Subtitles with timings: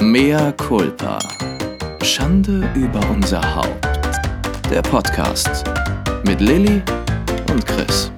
[0.00, 1.18] Mea culpa.
[2.02, 3.86] Schande über unser Haupt.
[4.70, 5.64] Der Podcast
[6.24, 6.82] mit Lilly
[7.50, 8.10] und Chris.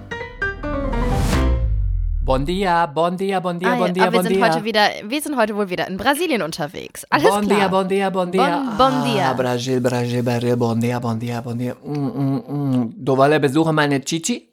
[2.22, 4.48] Bon dia, bon dia, bon dia, Ah, ja, bon dia, aber wir bon sind, dia.
[4.54, 7.04] heute wieder, wir sind heute wohl wieder in Brasilien unterwegs.
[7.10, 7.58] Alles bon klar.
[7.58, 8.62] dia, bon dia, bon dia.
[8.76, 9.30] Bon- bon dia.
[9.30, 11.74] Ah, Brasil, Brasil, Brasil, bon dia, bon dia, bon dia.
[11.82, 12.92] Mm, mm, mm.
[12.96, 14.48] Du wolltest besuchen meine Chichi?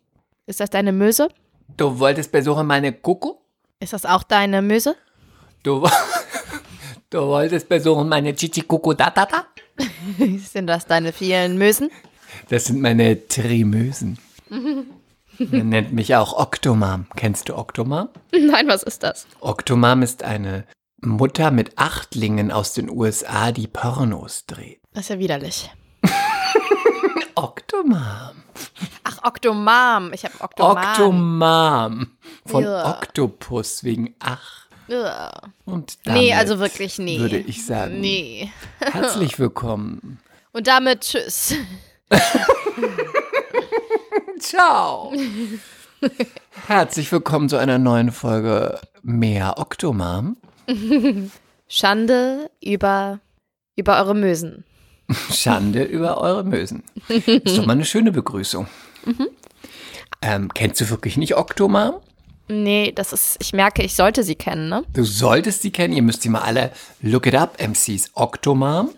[0.48, 1.28] Ist das deine Möse?
[1.78, 3.34] Du wolltest besuchen meine Kuku?
[3.80, 4.96] Ist das auch deine Möse?
[5.62, 5.90] Du, wo-
[7.10, 9.46] du wolltest besuchen meine Chichi Kuku da da da?
[10.38, 11.90] Sind das deine vielen Mösen?
[12.50, 14.18] Das sind meine Trimösen.
[15.40, 17.06] Man nennt mich auch Octomam.
[17.16, 18.10] Kennst du Octomam?
[18.32, 19.28] Nein, was ist das?
[19.40, 20.66] Octomam ist eine
[21.00, 24.80] Mutter mit Achtlingen aus den USA, die Pornos dreht.
[24.94, 25.70] Das ist ja widerlich.
[27.36, 28.44] Octomam.
[29.04, 30.12] Ach, Oktomam.
[30.14, 30.78] Ich habe Oktoman.
[30.88, 32.18] Octomam.
[32.48, 32.98] Von Ja.
[32.98, 34.67] Oktopus wegen Ach.
[35.66, 37.20] Und damit Nee, also wirklich nee.
[37.20, 38.00] Würde ich sagen.
[38.00, 38.50] Nee.
[38.80, 40.20] Herzlich willkommen.
[40.54, 41.56] Und damit tschüss.
[44.40, 45.12] Ciao.
[46.68, 50.38] Herzlich willkommen zu einer neuen Folge Mehr Octomam.
[51.68, 53.20] Schande über,
[53.76, 54.64] über eure Mösen.
[55.34, 56.84] Schande über eure Mösen.
[57.10, 58.68] Ist doch mal eine schöne Begrüßung.
[59.04, 59.28] Mhm.
[60.22, 61.96] Ähm, kennst du wirklich nicht Octomam?
[62.48, 64.84] Nee, das ist, ich merke, ich sollte sie kennen, ne?
[64.94, 68.12] Du solltest sie kennen, ihr müsst sie mal alle look it up, MCs.
[68.14, 68.90] Octomam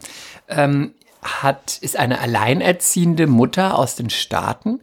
[0.47, 4.80] ähm, hat, ist eine alleinerziehende Mutter aus den Staaten,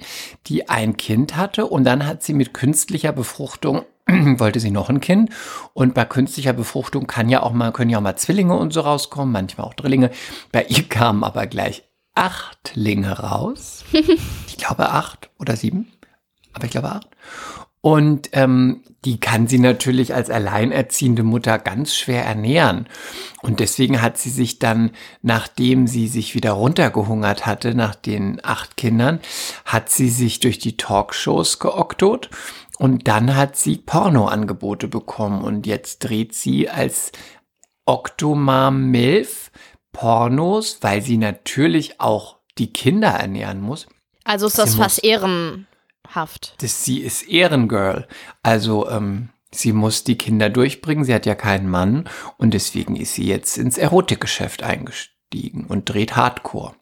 [0.47, 3.83] die ein Kind hatte und dann hat sie mit künstlicher Befruchtung
[4.39, 5.31] wollte sie noch ein Kind
[5.73, 8.81] und bei künstlicher Befruchtung kann ja auch mal können ja auch mal Zwillinge und so
[8.81, 10.11] rauskommen, manchmal auch Drillinge.
[10.53, 11.83] Bei ihr kamen aber gleich
[12.15, 13.85] Achtlinge raus.
[14.49, 15.93] Ich glaube acht oder sieben,
[16.55, 17.09] aber ich glaube acht.
[17.87, 22.89] Und ähm, die kann sie natürlich als alleinerziehende Mutter ganz schwer ernähren.
[23.43, 24.91] Und deswegen hat sie sich dann,
[25.23, 29.21] nachdem sie sich wieder runtergehungert hatte, nach den acht Kindern,
[29.65, 32.29] hat sie sich durch die Talkshows geoktot.
[32.77, 35.45] Und dann hat sie Pornoangebote bekommen.
[35.45, 37.13] Und jetzt dreht sie als
[37.85, 39.53] Octomam Milf
[39.93, 43.87] Pornos, weil sie natürlich auch die Kinder ernähren muss.
[44.25, 45.05] Also ist das Sie fast
[46.07, 46.55] ehrenhaft.
[46.59, 48.07] Das, sie ist Ehrengirl.
[48.43, 51.05] Also ähm, sie muss die Kinder durchbringen.
[51.05, 52.09] Sie hat ja keinen Mann
[52.39, 56.75] und deswegen ist sie jetzt ins Erotikgeschäft eingestiegen und dreht Hardcore.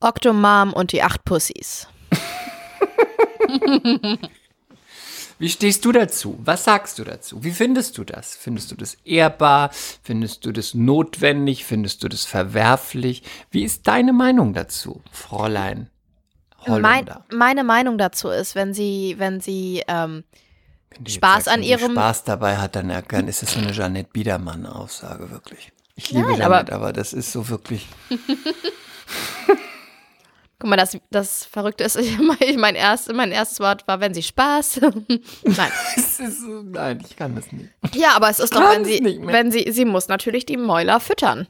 [0.00, 1.88] Oktomam und die acht Pussys.
[5.38, 6.38] Wie stehst du dazu?
[6.42, 7.44] Was sagst du dazu?
[7.44, 8.36] Wie findest du das?
[8.36, 9.70] Findest du das ehrbar?
[10.02, 11.66] Findest du das notwendig?
[11.66, 13.22] Findest du das verwerflich?
[13.50, 15.90] Wie ist deine Meinung dazu, Fräulein
[16.66, 17.24] Mein, Holländer?
[17.32, 20.24] meine Meinung dazu ist, wenn sie, wenn sie, ähm,
[20.90, 23.60] Wenn Spaß sagst, an wenn sie ihrem- Spaß dabei hat, dann erkannt, ist das so
[23.60, 25.72] eine Jeanette Biedermann-Aussage, wirklich.
[25.94, 27.86] Ich liebe Nein, aber- Jeanette, aber das ist so wirklich.
[30.58, 34.14] guck mal, das, das Verrückte ist, ich, mein, mein, erst, mein erstes Wort war, wenn
[34.14, 34.80] sie Spaß.
[35.44, 35.72] Nein.
[35.96, 37.70] Es so, nein, ich kann das nicht.
[37.94, 41.46] Ja, aber es ist doch, wenn sie, wenn sie, sie muss natürlich die Mäuler füttern.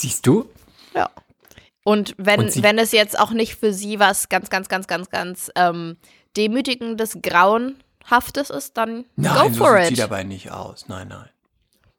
[0.00, 0.48] Siehst du?
[0.94, 1.10] Ja.
[1.86, 5.08] Und wenn, Und wenn es jetzt auch nicht für sie was ganz, ganz, ganz, ganz,
[5.08, 5.96] ganz ähm,
[6.36, 10.00] demütigendes, grauenhaftes ist, dann Nein, go so for sieht sie it.
[10.00, 10.88] dabei nicht aus.
[10.88, 11.28] Nein, nein.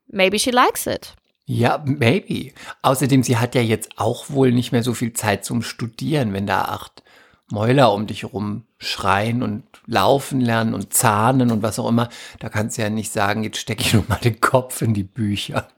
[0.10, 1.16] Maybe she likes it.
[1.46, 2.52] Ja, maybe.
[2.82, 6.48] Außerdem, sie hat ja jetzt auch wohl nicht mehr so viel Zeit zum Studieren, wenn
[6.48, 7.02] da acht
[7.50, 12.10] Mäuler um dich rum schreien und laufen lernen und zahnen und was auch immer.
[12.40, 15.04] Da kannst du ja nicht sagen, jetzt stecke ich nur mal den Kopf in die
[15.04, 15.70] Bücher.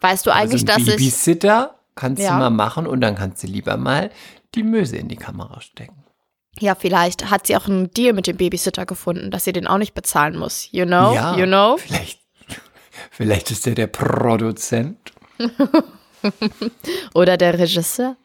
[0.00, 0.86] Weißt du eigentlich, also dass ein ich.
[0.96, 2.32] Babysitter kannst Ja.
[2.32, 4.10] du mal machen und dann kannst du lieber mal
[4.54, 6.04] die Möse in die Kamera stecken.
[6.60, 9.78] Ja, vielleicht hat sie auch einen Deal mit dem Babysitter gefunden, dass sie den auch
[9.78, 10.68] nicht bezahlen muss.
[10.70, 11.12] You know?
[11.14, 11.76] ja, You know?
[11.78, 12.20] Vielleicht,
[13.10, 15.12] vielleicht ist er der Produzent
[17.14, 18.16] Oder der Regisseur.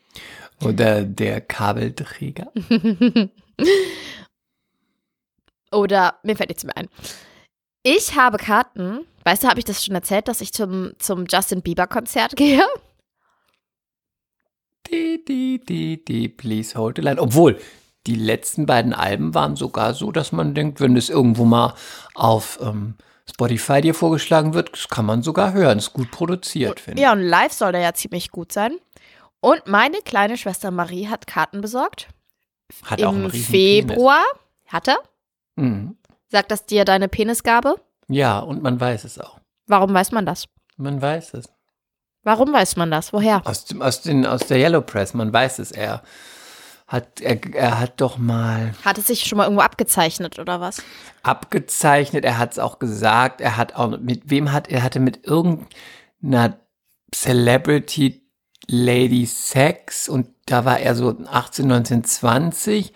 [0.63, 2.51] oder der Kabelträger.
[5.71, 6.87] Oder mir fällt nichts mehr ein.
[7.83, 9.05] Ich habe Karten.
[9.23, 12.63] Weißt du, habe ich das schon erzählt, dass ich zum, zum Justin Bieber-Konzert gehe?
[14.89, 17.21] Die, die, die, die, please hold the line.
[17.21, 17.59] Obwohl,
[18.07, 21.75] die letzten beiden Alben waren sogar so, dass man denkt, wenn das irgendwo mal
[22.15, 22.95] auf ähm,
[23.29, 25.77] Spotify dir vorgeschlagen wird, das kann man sogar hören.
[25.77, 27.03] Ist gut produziert, finde ich.
[27.03, 28.77] Ja, und live soll der ja ziemlich gut sein.
[29.41, 32.07] Und meine kleine Schwester Marie hat Karten besorgt.
[32.83, 34.23] Hat auch einen Im Februar.
[34.67, 34.97] Hat er?
[35.55, 35.97] Mhm.
[36.27, 37.75] Sagt das dir deine Penisgabe?
[38.07, 39.39] Ja, und man weiß es auch.
[39.67, 40.45] Warum weiß man das?
[40.77, 41.49] Man weiß es.
[42.29, 43.11] Warum weiß man das?
[43.11, 43.41] Woher?
[43.43, 45.71] Aus, aus, den, aus der Yellow Press, man weiß es.
[45.71, 46.03] Er
[46.87, 50.83] hat, er, er hat doch mal Hat es sich schon mal irgendwo abgezeichnet oder was?
[51.23, 55.25] abgezeichnet, er hat es auch gesagt, er hat auch, mit wem hat, er hatte mit
[55.25, 55.73] irgend,
[56.21, 56.59] einer
[57.11, 58.21] Celebrity
[58.67, 62.93] Lady Sex und da war er so 18, 19, 20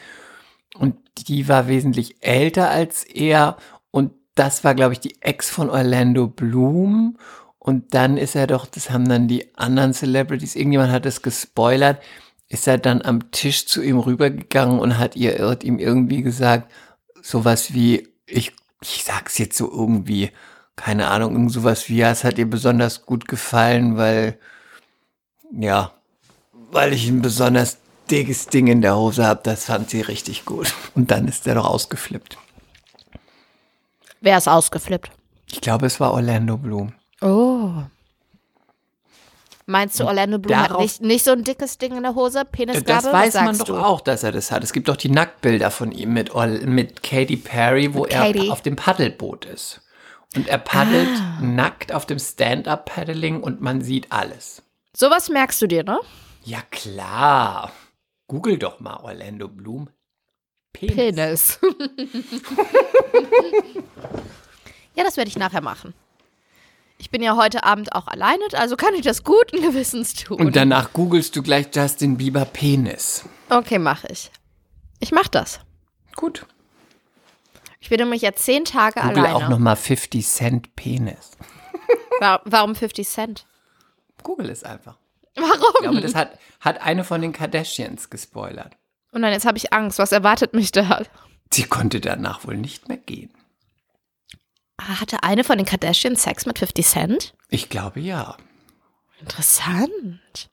[0.76, 0.96] und
[1.28, 3.58] die war wesentlich älter als er
[3.90, 7.18] und das war, glaube ich, die Ex von Orlando Bloom
[7.64, 12.04] und dann ist er doch, das haben dann die anderen Celebrities, irgendjemand hat es gespoilert,
[12.50, 16.70] ist er dann am Tisch zu ihm rübergegangen und hat ihr hat ihm irgendwie gesagt,
[17.22, 18.52] sowas wie, ich,
[18.82, 20.32] ich sag's jetzt so irgendwie,
[20.76, 24.38] keine Ahnung, irgend sowas wie, ja, es hat ihr besonders gut gefallen, weil,
[25.58, 25.94] ja,
[26.70, 27.78] weil ich ein besonders
[28.12, 30.74] dickes Ding in der Hose habe, das fand sie richtig gut.
[30.96, 32.38] Und dann ist er doch ausgeflippt.
[34.20, 35.12] Wer ist ausgeflippt?
[35.50, 36.94] Ich glaube, es war Orlando Bloom.
[37.24, 37.72] Oh.
[39.66, 42.44] Meinst du, Orlando Bloom hat nicht, nicht so ein dickes Ding in der Hose?
[42.44, 42.86] Penisgabe?
[42.86, 43.78] Das weiß man doch du?
[43.78, 44.62] auch, dass er das hat.
[44.64, 46.34] Es gibt doch die Nacktbilder von ihm mit,
[46.66, 49.80] mit Katy Perry, wo Mit er auf dem Paddelboot ist.
[50.36, 51.40] Und er paddelt Ah.
[51.42, 54.64] nackt auf dem Stand-Up-Paddling und man sieht alles.
[54.96, 56.00] Sowas merkst du dir, ne?
[56.44, 57.72] Ja, klar.
[58.28, 59.90] Google doch mal Orlando Bloom.
[60.74, 60.96] Penis.
[60.96, 61.60] Penis.
[64.96, 65.94] ja, das werde ich nachher machen.
[67.04, 70.40] Ich bin ja heute Abend auch alleine, also kann ich das guten Gewissens tun.
[70.40, 73.26] Und danach googelst du gleich Justin Bieber Penis.
[73.50, 74.32] okay, mache ich.
[75.02, 75.60] Ich mache das.
[76.16, 76.46] Gut.
[77.82, 79.36] Ich bin nämlich jetzt zehn Tage Google alleine.
[79.36, 81.32] auch nochmal 50 Cent Penis.
[82.22, 83.46] Wa- Warum 50 Cent?
[84.24, 84.96] Google es einfach.
[85.36, 85.52] Warum?
[85.76, 88.78] Ich glaube, das hat, hat eine von den Kardashians gespoilert.
[89.12, 90.00] Und dann jetzt habe ich Angst.
[90.00, 91.02] Was erwartet mich da?
[91.52, 93.34] Sie konnte danach wohl nicht mehr gehen.
[94.88, 97.34] Hatte eine von den Kardashians Sex mit 50 Cent?
[97.50, 98.38] Ich glaube ja.
[99.20, 100.50] Interessant.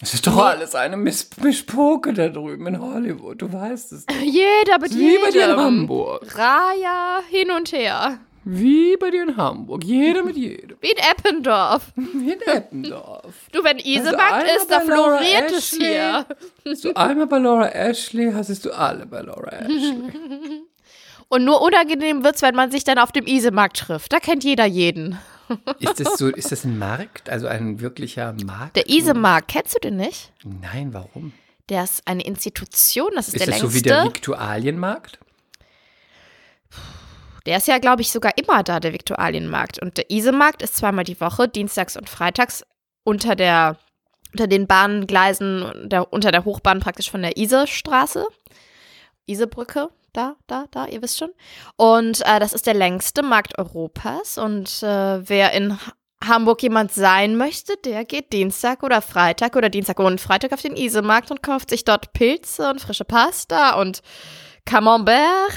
[0.00, 3.40] Es ist doch alles eine Miss Mischpoke da drüben in Hollywood.
[3.40, 4.06] Du weißt es.
[4.06, 4.14] doch.
[4.22, 5.56] Jeder mit Wie bei dir in.
[5.56, 6.36] Hamburg.
[6.36, 8.18] Raya hin und her.
[8.44, 9.82] Wie bei dir in Hamburg.
[9.82, 10.76] Jeder mit jedem.
[10.80, 11.92] Wie in Eppendorf.
[11.96, 13.34] Wie in Eppendorf.
[13.52, 16.26] Du, wenn Isemarkt einmal ist, da floriert es hier.
[16.64, 20.62] Hast du einmal bei Laura Ashley, hast du alle bei Laura Ashley.
[21.28, 24.12] Und nur unangenehm wird's, wenn man sich dann auf dem Isemarkt trifft.
[24.12, 25.18] Da kennt jeder jeden.
[25.80, 27.28] Ist das so, ist das ein Markt?
[27.28, 28.76] Also ein wirklicher Markt?
[28.76, 30.32] Der Isemarkt, kennst du den nicht?
[30.44, 31.32] Nein, warum?
[31.68, 33.68] Der ist eine Institution, das ist, Ist der das längste.
[33.68, 35.18] so wie der Viktualienmarkt?
[37.44, 39.80] Der ist ja, glaube ich, sogar immer da, der Viktualienmarkt.
[39.80, 42.64] Und der Isemarkt ist zweimal die Woche, dienstags und freitags,
[43.04, 43.78] unter der
[44.32, 48.26] unter den Bahngleisen, der, unter der Hochbahn praktisch von der Isestraße.
[49.24, 51.30] Isebrücke, da, da, da, ihr wisst schon.
[51.76, 54.38] Und äh, das ist der längste Markt Europas.
[54.38, 55.92] Und äh, wer in Ha-
[56.24, 60.74] Hamburg jemand sein möchte, der geht Dienstag oder Freitag oder Dienstag und Freitag auf den
[60.76, 64.02] Isemarkt und kauft sich dort Pilze und frische Pasta und
[64.64, 65.52] Camembert.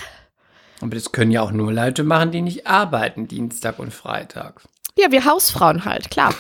[0.81, 4.61] Aber das können ja auch nur Leute machen, die nicht arbeiten, Dienstag und Freitag.
[4.97, 6.33] Ja, wir Hausfrauen halt, klar.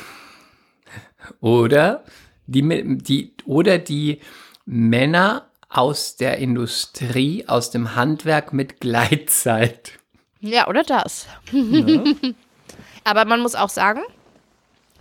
[1.39, 2.03] Oder
[2.45, 4.21] die, die, oder die
[4.65, 9.93] Männer aus der Industrie, aus dem Handwerk mit Gleitzeit.
[10.39, 11.27] Ja, oder das.
[13.03, 14.01] Aber man muss auch sagen,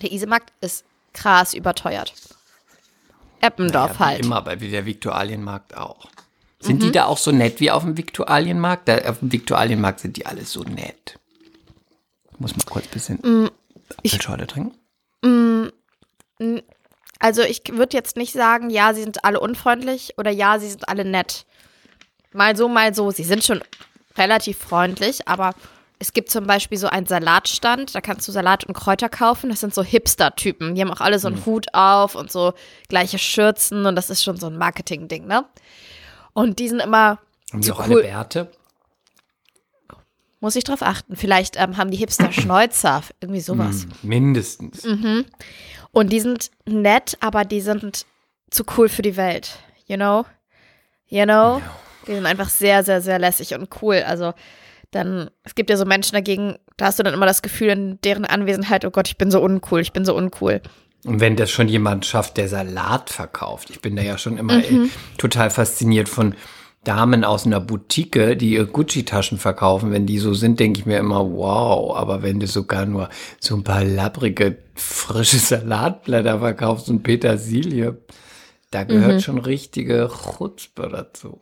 [0.03, 2.13] der Isemarkt ist krass überteuert.
[3.41, 4.25] Eppendorf Ja, wie halt.
[4.25, 6.07] Immer, bei wie der Viktualienmarkt auch.
[6.61, 8.89] Sind die da auch so nett wie auf dem Viktualienmarkt?
[8.89, 11.19] Da, auf dem Viktualienmarkt sind die alle so nett.
[12.39, 13.51] Muss mal kurz ein bisschen
[14.05, 14.75] Apfelschorle trinken.
[17.19, 20.89] Also ich würde jetzt nicht sagen, ja, sie sind alle unfreundlich oder ja, sie sind
[20.89, 21.47] alle nett.
[22.33, 23.11] Mal so, mal so.
[23.11, 23.63] Sie sind schon
[24.17, 25.55] relativ freundlich, aber
[25.99, 29.51] es gibt zum Beispiel so einen Salatstand, da kannst du Salat und Kräuter kaufen.
[29.51, 30.75] Das sind so Hipster-Typen.
[30.75, 32.53] Die haben auch alle so einen Hut auf und so
[32.89, 35.45] gleiche Schürzen und das ist schon so ein Marketing-Ding, ne?
[36.35, 37.19] Und die sind immer
[37.53, 37.95] Haben die auch cool.
[37.95, 38.51] alle Bärte?
[40.41, 41.17] Muss ich drauf achten.
[41.17, 43.83] Vielleicht ähm, haben die Hipster Schnäuzer, irgendwie sowas.
[43.83, 44.85] Hm, mindestens.
[45.93, 48.07] Und die sind nett, aber die sind
[48.51, 49.59] zu cool für die Welt.
[49.87, 50.25] You know?
[51.09, 51.63] You know?
[52.07, 54.03] Die sind einfach sehr, sehr, sehr lässig und cool.
[54.07, 54.33] Also
[54.91, 58.01] dann, es gibt ja so Menschen dagegen, da hast du dann immer das Gefühl in
[58.03, 60.63] deren Anwesenheit, oh Gott, ich bin so uncool, ich bin so uncool.
[61.05, 63.71] Und wenn das schon jemand schafft, der Salat verkauft.
[63.71, 64.85] Ich bin da ja schon immer Mhm.
[64.87, 66.35] äh, total fasziniert von
[66.89, 69.93] Damen aus einer Boutique, die ihr Gucci-Taschen verkaufen.
[69.93, 71.95] Wenn die so sind, denke ich mir immer, wow.
[71.95, 77.99] Aber wenn du sogar nur so ein paar labbrige, frische Salatblätter verkaufst und Petersilie,
[78.71, 79.21] da gehört Mhm.
[79.21, 81.41] schon richtige Chutzpe dazu.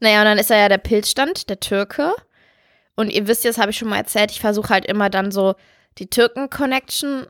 [0.00, 2.14] Naja, und dann ist er ja der Pilzstand, der Türke.
[2.94, 5.30] Und ihr wisst ja, das habe ich schon mal erzählt, ich versuche halt immer dann
[5.32, 5.54] so
[5.98, 7.26] die Türken-Connection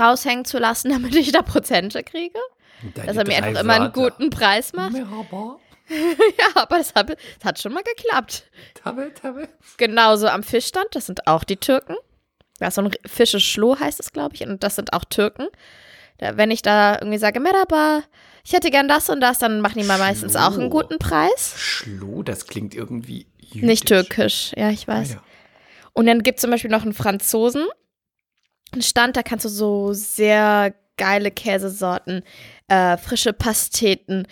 [0.00, 2.38] raushängen zu lassen, damit ich da Prozente kriege.
[2.94, 4.92] Dass er mir einfach immer einen guten Preis macht.
[4.92, 5.56] Merhaba,
[6.38, 8.44] Ja, aber das, hab, das hat schon mal geklappt.
[8.74, 9.48] Tabe, tabe.
[9.76, 11.96] Genauso am Fischstand, das sind auch die Türken.
[12.58, 14.42] Da ist so ein Fischeschloh, heißt es, glaube ich.
[14.46, 15.48] Und das sind auch Türken.
[16.18, 18.02] Da, wenn ich da irgendwie sage, Merhaba,
[18.44, 21.54] ich hätte gern das und das, dann machen die mal meistens auch einen guten Preis.
[21.56, 23.62] Schloh, das klingt irgendwie jüdisch.
[23.62, 25.14] Nicht türkisch, ja, ich Ah, weiß.
[25.14, 25.22] ja.
[25.92, 27.66] Und dann gibt es zum Beispiel noch einen Franzosen.
[28.72, 32.22] Einen Stand, da kannst du so sehr geile Käsesorten,
[32.68, 34.26] äh, frische Pasteten,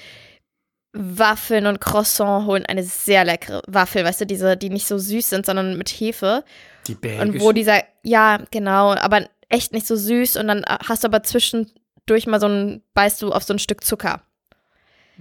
[0.92, 2.66] Waffeln und Croissant holen.
[2.66, 6.44] Eine sehr leckere Waffel, weißt du, diese, die nicht so süß sind, sondern mit Hefe.
[6.86, 7.34] Die belgischen.
[7.34, 10.36] Und wo dieser, ja, genau, aber echt nicht so süß.
[10.36, 13.84] Und dann hast du aber zwischendurch mal so ein, beißt du auf so ein Stück
[13.84, 14.22] Zucker.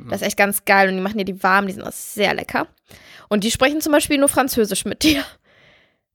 [0.10, 0.88] Das ist echt ganz geil.
[0.88, 2.68] Und die machen dir die warm, die sind auch sehr lecker.
[3.28, 5.24] Und die sprechen zum Beispiel nur Französisch mit dir.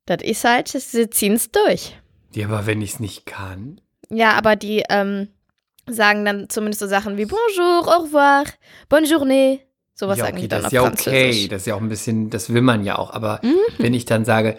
[0.06, 1.94] Das ist halt, sie ziehen es durch.
[2.34, 3.80] ja, aber wenn ich es nicht kann.
[4.11, 5.28] Ja, aber die ähm,
[5.88, 8.44] sagen dann zumindest so Sachen wie Bonjour, au revoir,
[8.88, 9.60] bonne journée.
[9.94, 11.12] Sowas ja, sagen okay, die dann das auf ist ja Französisch.
[11.36, 11.48] okay.
[11.48, 13.10] Das ist ja auch ein bisschen, das will man ja auch.
[13.12, 13.56] Aber Mhm.
[13.78, 14.56] wenn ich dann sage,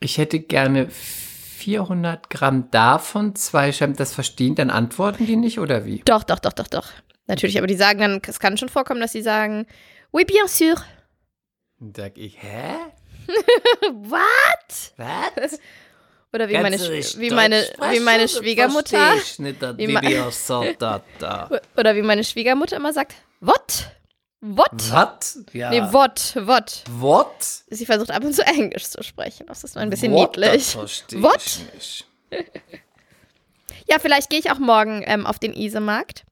[0.00, 5.84] ich hätte gerne 400 Gramm davon, zwei Scheiben, das verstehen, dann antworten die nicht oder
[5.84, 6.02] wie?
[6.04, 6.86] Doch, doch, doch, doch, doch.
[7.26, 9.66] Natürlich, aber die sagen dann, es kann schon vorkommen, dass sie sagen,
[10.12, 10.76] oui, bien sûr.
[11.80, 12.74] Dann sag ich, hä?
[13.92, 14.92] What?
[14.96, 15.58] Was?
[16.32, 19.14] Oder wie meine, wie meine, wie meine Schwiegermutter.
[19.76, 20.00] wie ma-
[21.76, 23.90] Oder wie meine Schwiegermutter immer sagt, what?
[24.40, 24.70] What?
[24.92, 25.40] Was?
[25.52, 25.70] Ja.
[25.70, 26.84] Nee, what, what.
[26.90, 27.42] What?
[27.70, 29.46] Sie versucht ab und zu Englisch zu sprechen.
[29.46, 30.36] Das ist nur ein bisschen What?
[30.36, 30.76] niedlich.
[30.76, 31.60] What?
[31.74, 32.06] nicht.
[33.88, 36.24] Ja, vielleicht gehe ich auch morgen ähm, auf den Isemarkt.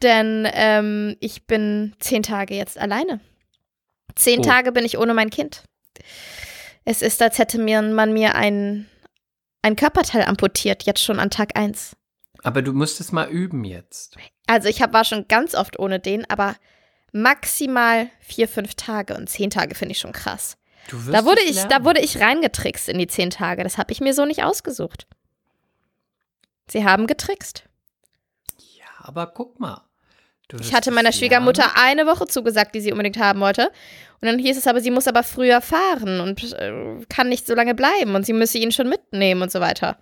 [0.00, 3.20] Denn ähm, ich bin zehn Tage jetzt alleine.
[4.14, 4.42] Zehn Oh.
[4.42, 5.64] Tage bin ich ohne mein Kind.
[6.84, 8.88] Es ist, als hätte mir, man mir ein,
[9.62, 11.96] ein Körperteil amputiert, jetzt schon an Tag eins.
[12.42, 14.16] Aber du musstest mal üben jetzt.
[14.46, 16.56] Also ich hab, war schon ganz oft ohne den, aber
[17.12, 20.56] maximal vier, fünf Tage und zehn Tage finde ich schon krass.
[20.88, 23.62] Du wirst Da wurde ich, da wurde ich reingetrickst in die zehn Tage.
[23.62, 25.06] Das habe ich mir so nicht ausgesucht.
[26.68, 27.64] Sie haben getrickst.
[28.58, 29.82] Ja, aber guck mal.
[30.60, 31.12] Ich hatte meiner.
[31.12, 33.70] Schwiegermutter eine Woche zugesagt, die sie unbedingt haben wollte.
[34.20, 36.72] Und dann hieß es aber, sie muss aber früher fahren und äh,
[37.08, 39.98] kann nicht so lange bleiben und sie müsse ihn schon mitnehmen und so weiter.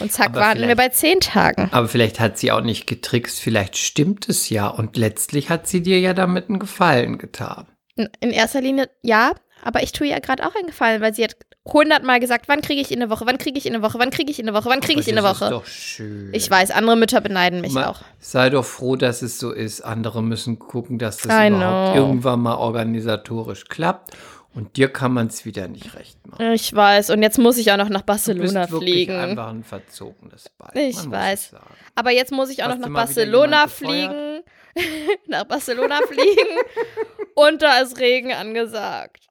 [0.00, 1.68] Und zack, Aber waren wir bei zehn Tagen.
[1.72, 5.82] Aber vielleicht hat sie auch nicht getrickst, vielleicht stimmt es ja und letztlich hat sie
[5.82, 7.66] dir ja damit einen Gefallen getan.
[7.96, 11.36] In erster Linie ja, aber ich tue ihr gerade auch einen Gefallen, weil sie hat
[11.66, 14.10] hundertmal gesagt, wann kriege ich in der Woche, wann kriege ich in der Woche, wann
[14.10, 15.44] kriege ich in der Woche, wann kriege ich in der Woche.
[15.44, 16.30] Ist doch schön.
[16.32, 18.00] Ich weiß, andere Mütter beneiden mich Ma- auch.
[18.20, 19.82] Sei doch froh, dass es so ist.
[19.82, 22.02] Andere müssen gucken, dass das I überhaupt know.
[22.02, 24.16] irgendwann mal organisatorisch klappt.
[24.54, 26.52] Und dir kann man es wieder nicht recht machen.
[26.52, 29.14] Ich weiß, und jetzt muss ich auch noch nach Du bist Barcelona fliegen.
[29.14, 30.70] einfach ein verzogenes Bein.
[30.74, 31.54] Ich weiß.
[31.94, 34.40] Aber jetzt muss ich auch Hast noch nach Barcelona fliegen.
[35.26, 36.48] nach Barcelona fliegen.
[37.34, 39.27] Und da ist Regen angesagt.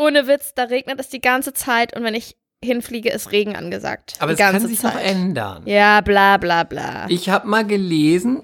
[0.00, 4.16] Ohne Witz, da regnet es die ganze Zeit und wenn ich hinfliege, ist Regen angesagt.
[4.18, 4.94] Aber es kann sich Zeit.
[4.94, 5.62] noch ändern.
[5.66, 7.06] Ja, bla bla bla.
[7.10, 8.42] Ich habe mal gelesen,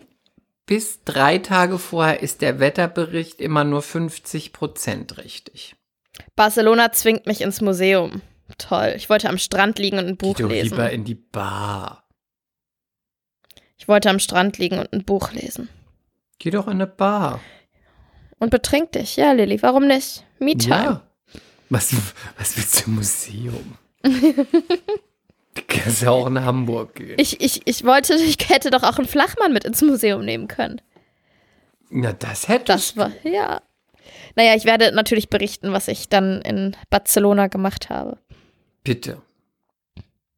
[0.67, 5.77] bis drei Tage vorher ist der Wetterbericht immer nur 50 Prozent richtig.
[6.35, 8.21] Barcelona zwingt mich ins Museum.
[8.59, 8.93] Toll.
[8.97, 10.95] Ich wollte am Strand liegen und ein Buch Geh doch lieber lesen.
[10.95, 12.07] in die Bar.
[13.79, 15.69] Ich wollte am Strand liegen und ein Buch lesen.
[16.39, 17.41] Geh doch in eine Bar.
[18.39, 19.17] Und betrink dich.
[19.17, 20.25] Ja, Lilly, warum nicht?
[20.39, 20.85] Me-Time.
[20.85, 21.06] Ja.
[21.69, 21.95] Was,
[22.39, 23.79] was willst du im Museum?
[24.03, 27.17] du kannst ja auch in Hamburg gehen.
[27.19, 30.81] Ich, ich, ich wollte, ich hätte doch auch einen Flachmann mit ins Museum nehmen können.
[31.91, 33.63] Na, das hätte Das war, ja.
[34.37, 38.19] Naja, ich werde natürlich berichten, was ich dann in Barcelona gemacht habe.
[38.85, 39.23] Bitte.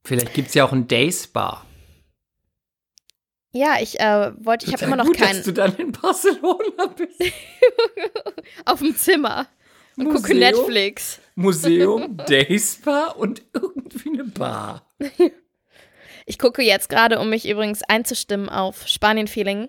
[0.04, 1.66] Vielleicht gibt es ja auch ein Days-Bar.
[3.52, 6.86] Ja, ich äh, wollte, ich habe immer noch gut, keinen dass du dann in Barcelona
[6.96, 7.20] bist.
[8.64, 9.46] auf dem Zimmer
[9.98, 10.38] und gucke Museum?
[10.38, 11.20] Netflix.
[11.34, 14.90] Museum, Days-Bar und irgendwie eine Bar.
[16.26, 19.68] Ich gucke jetzt gerade, um mich übrigens einzustimmen auf Spanien-Feeling.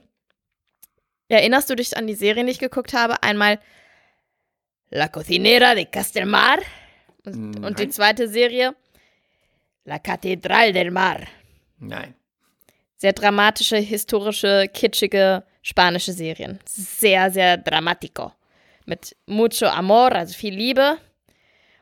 [1.28, 3.22] Erinnerst du dich an die Serie, die ich geguckt habe?
[3.24, 3.60] Einmal
[4.90, 6.58] La Cocinera de Castelmar
[7.26, 8.76] und, und die zweite Serie
[9.86, 11.20] La Catedral del Mar.
[11.78, 12.16] Nein.
[12.98, 16.60] Sehr dramatische, historische, kitschige spanische Serien.
[16.66, 18.34] Sehr, sehr dramatico.
[18.90, 20.98] Mit mucho amor, also viel Liebe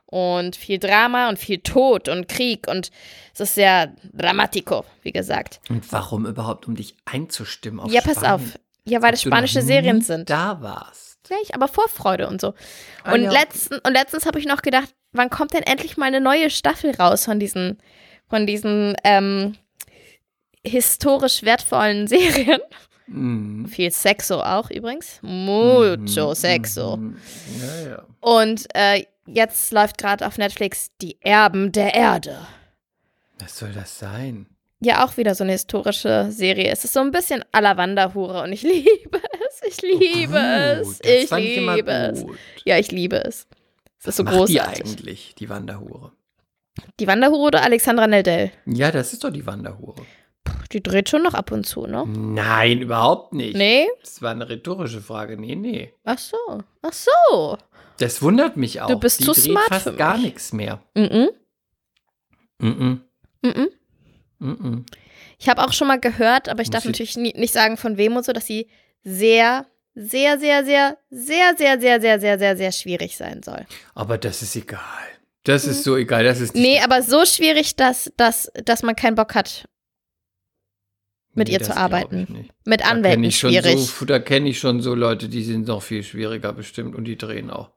[0.07, 2.91] und viel Drama und viel Tod und Krieg und
[3.33, 5.61] es ist sehr dramatico, wie gesagt.
[5.69, 8.33] Und warum überhaupt, um dich einzustimmen auf ja, pass Spanien?
[8.33, 8.59] auf.
[8.85, 10.29] Ja, weil noch spanische Serien sind.
[10.29, 11.19] Da warst.
[11.23, 12.53] Gleich, aber Vorfreude und so.
[13.03, 13.31] Ah, und, ja.
[13.31, 16.95] letzten, und letztens habe ich noch gedacht, wann kommt denn endlich mal eine neue Staffel
[16.95, 17.79] raus von diesen,
[18.29, 19.55] von diesen ähm,
[20.63, 22.61] historisch wertvollen Serien?
[23.07, 23.67] Mhm.
[23.67, 25.19] Viel Sexo auch übrigens.
[25.21, 26.97] Mucho Mhm, Sexo.
[26.97, 27.17] mhm.
[27.61, 28.05] Ja, ja.
[28.19, 32.37] Und äh, jetzt läuft gerade auf Netflix Die Erben der Erde.
[33.39, 34.47] Was soll das sein?
[34.79, 36.69] Ja, auch wieder so eine historische Serie.
[36.71, 39.61] Es ist so ein bisschen la Wanderhure und ich liebe es.
[39.67, 40.87] Ich liebe Oh, es.
[40.87, 42.25] gut, das Ich liebe es.
[42.65, 43.47] Ja, ich liebe es.
[43.99, 44.85] Es ist so Macht die großartig.
[44.85, 46.11] eigentlich, die Wanderhure?
[46.99, 48.51] Die Wanderhure oder Alexandra Neldell?
[48.67, 50.05] Ja, das ist doch die Wanderhure.
[50.71, 52.03] Die dreht schon noch ab und zu, ne?
[52.07, 53.55] Nein, überhaupt nicht.
[53.55, 53.87] Nee?
[54.01, 55.37] Das war eine rhetorische Frage.
[55.39, 55.93] Nee, nee.
[56.03, 56.37] Ach so.
[56.81, 57.57] Ach so.
[57.99, 58.87] Das wundert mich auch.
[58.87, 59.97] Du bist die zu dreht smart fast für mich.
[59.99, 60.79] gar nichts mehr.
[60.95, 61.29] Mhm.
[62.59, 63.01] Mhm.
[63.41, 63.69] Mhm.
[64.39, 64.85] Mhm.
[65.39, 67.77] Ich habe auch schon mal gehört, aber ich Muss darf ich- natürlich nie, nicht sagen
[67.77, 68.67] von wem und so, dass sie
[69.03, 73.65] sehr, sehr, sehr, sehr, sehr, sehr, sehr, sehr, sehr, sehr, sehr schwierig sein soll.
[73.95, 74.79] Aber das ist egal.
[75.43, 76.23] Das ist so egal.
[76.25, 79.67] Das ist nicht Nee, aber so schwierig, dass, dass, dass man keinen Bock hat,
[81.37, 82.49] mit Nee, ihr zu arbeiten.
[82.65, 83.79] mit Da Anwälten ich schon schwierig.
[83.79, 87.17] So, da kenne ich schon so Leute, die sind noch viel schwieriger bestimmt und die
[87.17, 87.69] drehen auch.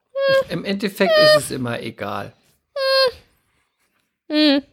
[0.45, 2.33] Ich, Im Endeffekt ist es immer egal.
[4.29, 4.63] Hm.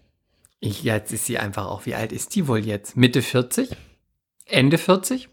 [0.60, 2.96] Ich, jetzt ist sie einfach auch, wie alt ist die wohl jetzt?
[2.96, 3.70] Mitte 40?
[4.46, 5.28] Ende 40?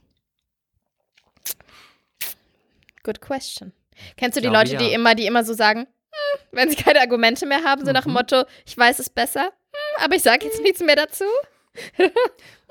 [3.04, 3.72] Good question.
[4.18, 4.96] Kennst du die glaube, Leute, die ja.
[4.96, 8.10] immer, die immer so sagen, hm, wenn sie keine Argumente mehr haben, so nach dem
[8.12, 8.18] Mhm.
[8.18, 11.24] Motto, ich weiß es besser, hm, aber ich sage jetzt nichts mehr dazu?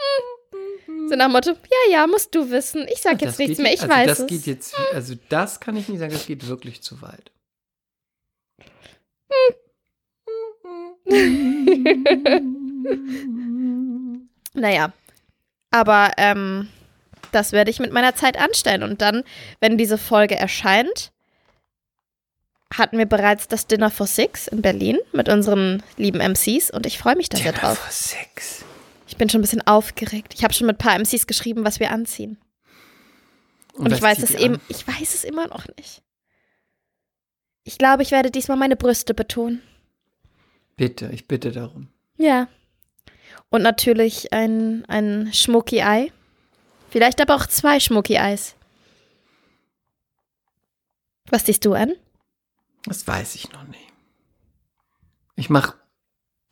[0.87, 1.09] Hm.
[1.09, 3.63] so nach dem Motto, ja, ja, musst du wissen, ich sage jetzt Das nichts geht
[3.63, 4.27] mehr, jetzt- ich also weiß das es.
[4.27, 7.31] Geht jetzt, also das kann ich nicht sagen, das geht wirklich zu weit.
[14.57, 14.93] Naja,
[15.71, 16.69] aber ähm,
[17.33, 18.83] das werde ich mit meiner Zeit anstellen.
[18.83, 19.25] Und dann,
[19.61, 21.13] wenn diese Folge erscheint,
[22.73, 26.99] hatten wir bereits das Dinner for Six in Berlin mit unseren lieben MCs und ich
[26.99, 27.79] freue mich da sehr Dinner drauf.
[27.79, 28.64] for Sex.
[29.15, 30.35] Ich bin schon ein bisschen aufgeregt.
[30.35, 32.37] Ich habe schon mit ein paar MCs geschrieben, was wir anziehen.
[33.73, 36.03] Und, was ich weiß es eben, ich weiß es immer noch nicht.
[37.63, 39.63] Ich glaube, ich werde diesmal meine Brüste betonen.
[40.75, 41.91] Bitte, ich bitte darum.
[42.17, 42.49] Ja.
[43.51, 46.11] Und natürlich ein, ein Schmucki Ei.
[46.91, 48.57] Vielleicht aber auch zwei Schmucki Eis.
[51.27, 51.93] Was ziehst du an?
[52.87, 53.93] Das weiß ich noch nicht.
[55.37, 55.75] Ich mache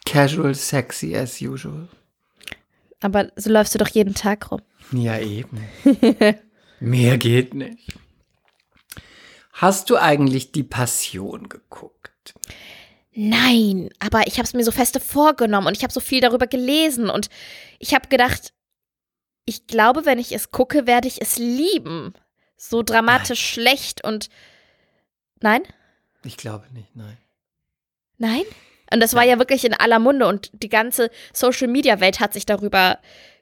[0.07, 1.89] casual sexy as usual.
[3.03, 4.63] Aber so läufst du doch jeden Tag rum.
[4.93, 5.61] Ja, eben.
[6.81, 7.93] Mehr geht nicht.
[9.53, 12.35] Hast du eigentlich die Passion geguckt?
[13.15, 16.47] Nein, aber ich habe es mir so feste vorgenommen und ich habe so viel darüber
[16.47, 17.29] gelesen und
[17.79, 18.55] ich habe gedacht,
[19.45, 22.15] ich glaube, wenn ich es gucke, werde ich es lieben.
[22.57, 24.29] So dramatisch schlecht und
[25.41, 25.63] nein,
[26.25, 27.19] Ich glaube nicht, nein.
[28.19, 28.45] nein.
[28.93, 32.33] Und das war ja wirklich in aller Munde und die ganze Social Media Welt hat
[32.33, 32.99] sich darüber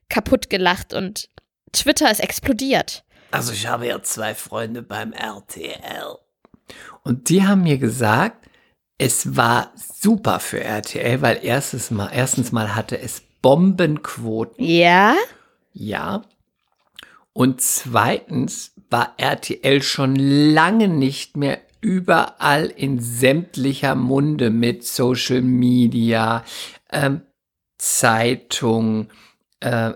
[0.09, 1.29] kaputt gelacht und
[1.73, 3.05] Twitter ist explodiert.
[3.31, 6.17] Also ich habe ja zwei Freunde beim RTL.
[7.03, 8.49] Und die haben mir gesagt,
[8.99, 14.65] es war super für RTL, weil erstes mal, erstens mal hatte es Bombenquoten.
[14.65, 15.15] Ja?
[15.73, 16.23] Ja.
[17.33, 26.45] Und zweitens war RTL schon lange nicht mehr überall in sämtlicher Munde mit Social Media,
[26.93, 27.23] ähm,
[27.79, 29.09] Zeitung,
[29.61, 29.93] äh,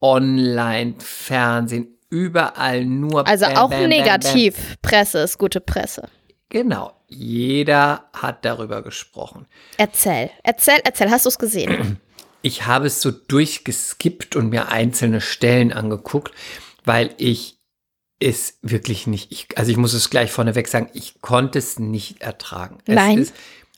[0.00, 3.26] Online, Fernsehen, überall nur.
[3.26, 6.08] Also bam, auch bam, bam, Negativpresse ist gute Presse.
[6.48, 6.92] Genau.
[7.08, 9.46] Jeder hat darüber gesprochen.
[9.76, 11.10] Erzähl, erzähl, erzähl.
[11.10, 12.00] Hast du es gesehen?
[12.42, 16.32] Ich habe es so durchgeskippt und mir einzelne Stellen angeguckt,
[16.84, 17.55] weil ich
[18.18, 22.22] es wirklich nicht, ich, also ich muss es gleich vorneweg sagen, ich konnte es nicht
[22.22, 22.78] ertragen.
[22.86, 23.18] Es Nein?
[23.18, 23.34] Ist,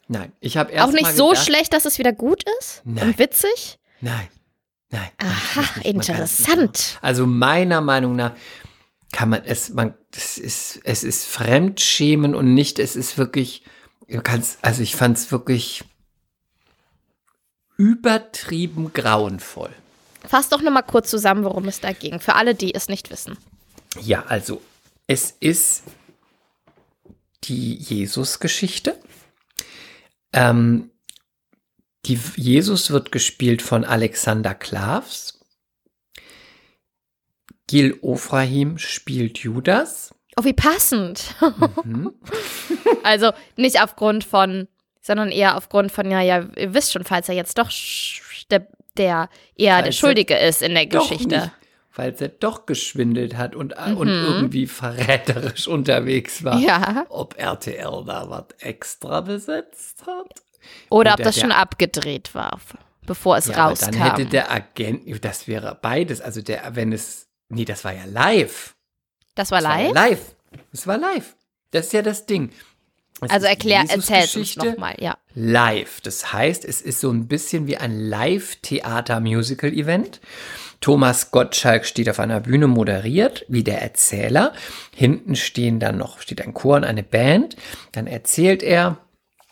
[0.07, 2.83] nein, ich habe erst Auch nicht so gedacht, schlecht, dass es wieder gut ist?
[2.85, 3.09] Nein.
[3.09, 3.79] Und witzig?
[4.01, 4.29] Nein,
[4.90, 5.09] nein.
[5.18, 6.98] Aha, interessant.
[7.03, 8.33] Also meiner Meinung nach
[9.11, 13.64] kann man es, man, es ist, es ist Fremdschämen und nicht, es ist wirklich,
[14.07, 15.83] du kannst, also ich fand es wirklich
[17.77, 19.70] übertrieben grauenvoll.
[20.24, 22.20] Fass doch nochmal kurz zusammen, worum es da ging.
[22.20, 23.38] Für alle, die es nicht wissen.
[24.01, 24.62] Ja, also
[25.07, 25.85] es ist
[27.44, 28.98] die Jesus-Geschichte.
[30.33, 30.90] Ähm,
[32.05, 35.40] die Jesus wird gespielt von Alexander Klavs.
[37.66, 40.14] Gil Ofrahim spielt Judas.
[40.37, 41.35] Oh, wie passend.
[41.85, 42.14] Mhm.
[43.03, 44.68] Also nicht aufgrund von,
[45.01, 47.70] sondern eher aufgrund von, ja, ja, ihr wisst schon, falls er jetzt doch
[48.51, 51.53] der, der eher Falls der er Schuldige ist in der Geschichte.
[51.98, 54.24] Weil er doch geschwindelt hat und, äh, und Mhm.
[54.34, 56.58] irgendwie verräterisch unterwegs war.
[56.58, 57.04] Ja.
[57.11, 60.32] Ob RTL da was extra besetzt hat?
[60.90, 62.58] Oder ob das der- schon abgedreht war,
[63.06, 63.92] bevor es Ja, rauskam.
[63.92, 68.04] dann hätte der Agent, das wäre beides, also der, wenn es, nee, das war ja
[68.06, 68.74] live.
[69.34, 69.94] das war Das war ja live?
[69.94, 70.34] live.
[70.72, 71.34] Das war live.
[71.72, 72.50] Das ist ja das Ding.
[73.20, 75.16] Es Also erklär, erzähl es uns nochmal, ja.
[75.34, 76.00] live.
[76.02, 80.20] Das heißt, es ist so ein bisschen wie ein Live-Theater-Musical-Event.
[80.80, 84.52] Thomas Gottschalk steht auf einer Bühne, moderiert, wie der Erzähler.
[84.94, 87.56] Hinten stehen dann noch, steht ein Chor und eine Band.
[87.92, 88.98] Dann erzählt er,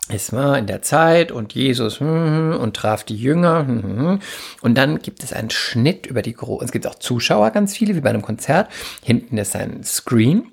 [0.09, 3.67] es war in der Zeit und Jesus hm, hm, und traf die Jünger.
[3.67, 4.21] Hm,
[4.61, 7.97] und dann gibt es einen Schnitt über die großen, es gibt auch Zuschauer, ganz viele,
[7.97, 8.71] wie bei einem Konzert.
[9.03, 10.53] Hinten ist ein Screen.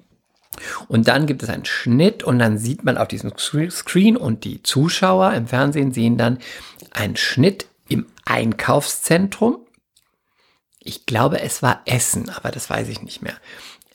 [0.87, 4.61] Und dann gibt es einen Schnitt und dann sieht man auf diesem Screen und die
[4.61, 6.37] Zuschauer im Fernsehen sehen dann
[6.91, 9.57] einen Schnitt im Einkaufszentrum.
[10.83, 13.35] Ich glaube, es war Essen, aber das weiß ich nicht mehr.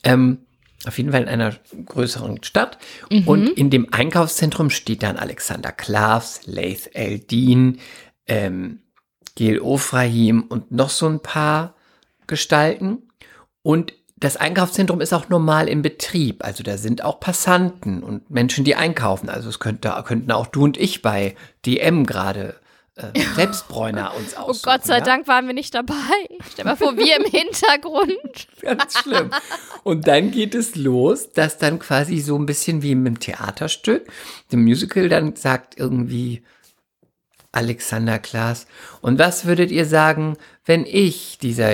[0.04, 0.38] Ähm,
[0.86, 1.54] auf jeden Fall in einer
[1.86, 2.78] größeren Stadt.
[3.10, 3.28] Mhm.
[3.28, 7.78] Und in dem Einkaufszentrum steht dann Alexander Klavs, Laith Eldin,
[8.26, 8.80] ähm,
[9.34, 11.74] Gil Ofrahim und noch so ein paar
[12.26, 13.02] Gestalten.
[13.62, 16.44] Und das Einkaufszentrum ist auch normal im Betrieb.
[16.44, 19.28] Also da sind auch Passanten und Menschen, die einkaufen.
[19.28, 22.56] Also es könnte, könnten auch du und ich bei DM gerade
[22.98, 24.58] äh, Selbstbräuner uns aussuchen.
[24.58, 25.04] Oh Gott sei ja?
[25.04, 25.94] Dank waren wir nicht dabei.
[26.52, 28.48] Stell mal vor, wir im Hintergrund.
[28.60, 29.30] Ganz schlimm.
[29.84, 34.10] Und dann geht es los, dass dann quasi so ein bisschen wie im Theaterstück,
[34.52, 36.42] dem Musical dann sagt irgendwie
[37.52, 38.66] Alexander Klaas,
[39.00, 41.72] und was würdet ihr sagen, wenn ich dieser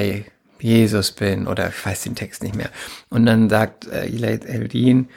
[0.60, 2.70] Jesus bin oder ich weiß den Text nicht mehr.
[3.10, 5.08] Und dann sagt äh, Eldin,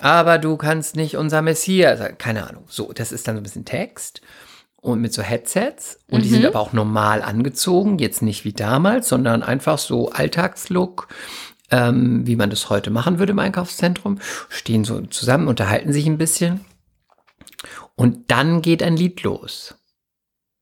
[0.00, 2.64] aber du kannst nicht unser Messias, keine Ahnung.
[2.68, 4.22] So, das ist dann so ein bisschen Text
[4.84, 6.22] und mit so Headsets und mhm.
[6.22, 6.48] die sind mhm.
[6.48, 11.08] aber auch normal angezogen, jetzt nicht wie damals, sondern einfach so Alltagslook,
[11.70, 14.18] ähm, wie man das heute machen würde im Einkaufszentrum,
[14.50, 16.66] stehen so zusammen, unterhalten sich ein bisschen
[17.96, 19.74] und dann geht ein Lied los.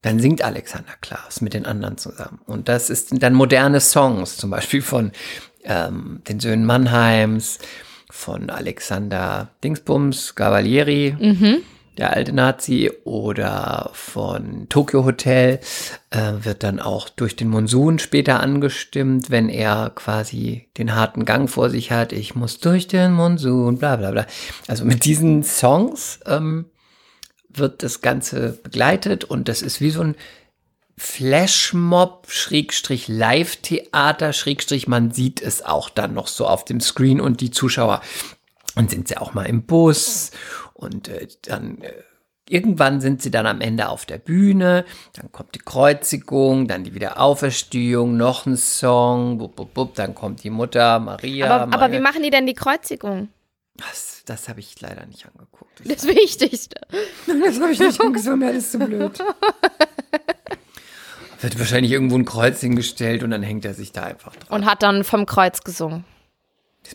[0.02, 2.40] Dann singt Alexander Klaas mit den anderen zusammen.
[2.46, 5.12] Und das ist dann moderne Songs, zum Beispiel von
[5.64, 7.58] ähm, den Söhnen Mannheims,
[8.08, 11.62] von Alexander Dingsbums, Gavalieri, mhm.
[11.98, 15.60] Der alte Nazi, oder von Tokyo Hotel,
[16.10, 21.50] äh, wird dann auch durch den Monsun später angestimmt, wenn er quasi den harten Gang
[21.50, 22.12] vor sich hat.
[22.12, 24.26] Ich muss durch den Monsun, bla bla bla.
[24.68, 26.66] Also mit diesen Songs ähm,
[27.48, 30.16] wird das Ganze begleitet und das ist wie so ein
[30.96, 37.40] Flashmob, Schrägstrich Live-Theater, Schrägstrich, man sieht es auch dann noch so auf dem Screen und
[37.40, 38.02] die Zuschauer
[38.76, 40.30] und sind sie auch mal im Bus
[40.74, 41.92] und äh, dann äh,
[42.48, 46.94] irgendwann sind sie dann am Ende auf der Bühne, dann kommt die Kreuzigung, dann die
[46.94, 51.62] Wiederauferstehung, noch ein Song, bub, bub, bub, dann kommt die Mutter Maria.
[51.62, 53.28] Aber, aber wie machen die denn die Kreuzigung?
[53.76, 55.80] Das, das habe ich leider nicht angeguckt.
[55.80, 56.80] Das, das Wichtigste.
[57.26, 59.18] Das habe ich nicht angesehen, mir alles zu blöd.
[61.40, 64.60] Wird wahrscheinlich irgendwo ein Kreuz hingestellt und dann hängt er sich da einfach dran.
[64.60, 66.04] Und hat dann vom Kreuz gesungen.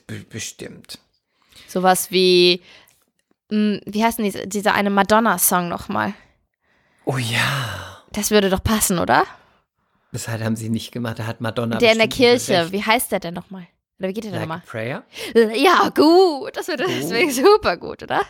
[0.06, 1.00] Be bestimmt.
[1.68, 2.62] Sowas wie,
[3.50, 6.14] mh, hm, wie heißt denn diese, dieser eine Madonna-Song nochmal?
[7.06, 8.04] Oh ja.
[8.12, 9.26] Das würde doch passen, oder?
[10.12, 11.78] Das haben sie nicht gemacht, da hat Madonna.
[11.78, 13.68] Der in der Kirche, wie heißt der denn nochmal?
[14.00, 14.64] Oder wie geht der like denn nochmal?
[14.66, 15.04] Prayer?
[15.56, 16.56] Ja, gut.
[16.56, 18.22] Das wäre wär super gut, oder?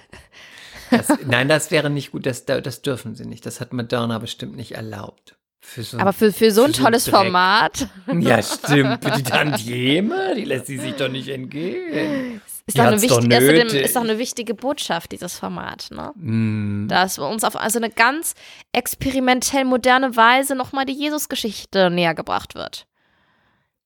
[0.90, 2.26] Das, nein, das wäre nicht gut.
[2.26, 3.46] Das, das dürfen sie nicht.
[3.46, 5.36] Das hat Madonna bestimmt nicht erlaubt.
[5.60, 7.90] Für so, Aber für, für so ein tolles so Format.
[8.20, 9.04] Ja, stimmt.
[9.04, 12.42] Für die Tantieme, die lässt sie sich doch nicht entgehen.
[12.68, 15.88] Ist doch, eine wichtig, doch ist, ist doch eine wichtige Botschaft, dieses Format.
[15.90, 16.12] Ne?
[16.16, 16.88] Mm.
[16.90, 18.36] Dass uns auf also eine ganz
[18.74, 22.86] experimentell moderne Weise nochmal die Jesusgeschichte näher gebracht wird.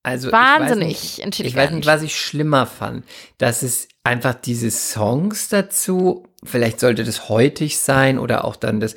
[0.02, 1.46] Also Wahnsinnig ich nicht, intelligent.
[1.48, 3.06] Ich weiß nicht, was ich schlimmer fand.
[3.38, 8.96] Dass es einfach diese Songs dazu, vielleicht sollte das heutig sein oder auch dann das.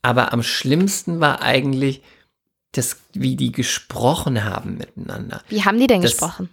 [0.00, 2.02] Aber am schlimmsten war eigentlich,
[2.72, 5.42] das, wie die gesprochen haben miteinander.
[5.48, 6.48] Wie haben die denn das, gesprochen?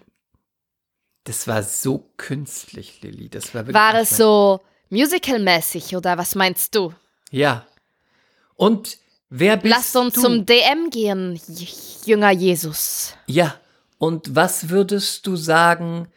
[1.30, 3.30] Das war so künstlich, Lilly.
[3.30, 6.92] Das war wirklich war es so musicalmäßig oder was meinst du?
[7.30, 7.68] Ja.
[8.56, 8.98] Und
[9.30, 10.22] wer bist Lasst uns du?
[10.22, 11.39] zum DM gehen,
[12.04, 13.13] Jünger Jesus.
[13.28, 13.54] Ja.
[14.00, 16.08] Und was würdest du sagen,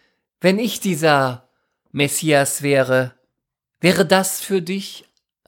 [0.40, 1.46] wenn ich dieser
[1.90, 3.14] Messias wäre?
[3.82, 5.04] Wäre das für dich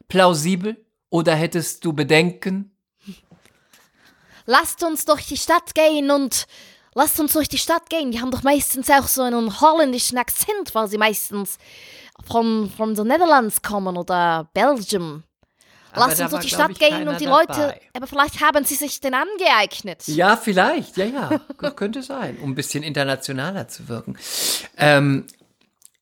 [0.08, 0.76] plausibel
[1.08, 2.76] oder hättest du Bedenken?
[4.44, 6.46] Lasst uns durch die Stadt gehen und
[6.94, 8.10] lasst uns durch die Stadt gehen.
[8.10, 11.58] Die haben doch meistens auch so einen holländischen Akzent, weil sie meistens
[12.26, 15.24] von, von den Netherlands kommen oder Belgium.
[15.96, 17.80] Lass uns durch die Stadt gehen und die Leute, dabei.
[17.94, 20.02] aber vielleicht haben sie sich den angeeignet.
[20.06, 24.16] Ja, vielleicht, ja, ja, könnte sein, um ein bisschen internationaler zu wirken.
[24.76, 25.26] Ähm,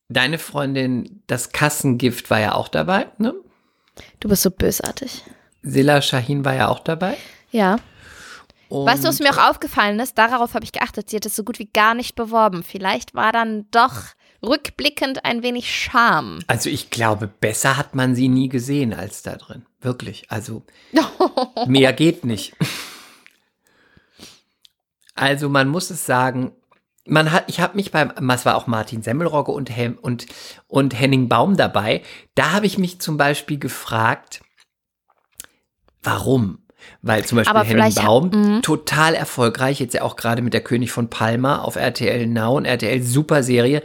[0.08, 3.34] deine Freundin, das Kassengift war ja auch dabei, ne?
[4.20, 5.22] Du bist so bösartig.
[5.62, 7.16] Silla Shahin war ja auch dabei.
[7.50, 7.76] Ja.
[8.72, 10.16] Und weißt du, was mir auch aufgefallen ist?
[10.16, 11.10] Darauf habe ich geachtet.
[11.10, 12.62] Sie hat es so gut wie gar nicht beworben.
[12.62, 13.92] Vielleicht war dann doch
[14.42, 16.38] rückblickend ein wenig Scham.
[16.46, 19.66] Also ich glaube, besser hat man sie nie gesehen als da drin.
[19.82, 20.30] Wirklich.
[20.30, 20.62] Also
[21.66, 22.54] mehr geht nicht.
[25.14, 26.52] Also man muss es sagen,
[27.04, 30.24] man hat, ich habe mich beim, es war auch Martin Semmelrogge und, Hem, und,
[30.66, 32.02] und Henning Baum dabei.
[32.34, 34.40] Da habe ich mich zum Beispiel gefragt,
[36.02, 36.61] warum?
[37.02, 38.62] Weil zum Beispiel Henning Baum mhm.
[38.62, 42.64] total erfolgreich, jetzt ja auch gerade mit der König von Palma auf RTL Now und
[42.64, 43.82] RTL super Serie.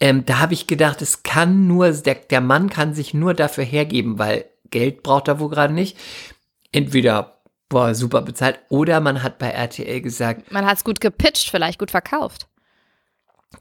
[0.00, 3.64] Ähm, da habe ich gedacht, es kann nur, der, der Mann kann sich nur dafür
[3.64, 5.98] hergeben, weil Geld braucht er wohl gerade nicht.
[6.72, 11.50] Entweder war super bezahlt oder man hat bei RTL gesagt, Man hat es gut gepitcht,
[11.50, 12.48] vielleicht gut verkauft.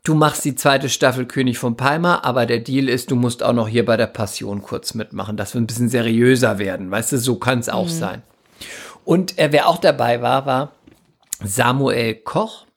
[0.03, 3.53] du machst die zweite Staffel König von Palma, aber der Deal ist, du musst auch
[3.53, 6.89] noch hier bei der Passion kurz mitmachen, dass wir ein bisschen seriöser werden.
[6.89, 8.23] Weißt du, so kann es auch sein.
[9.09, 10.71] Und äh, wer auch dabei war, war
[11.43, 12.67] Samuel Koch,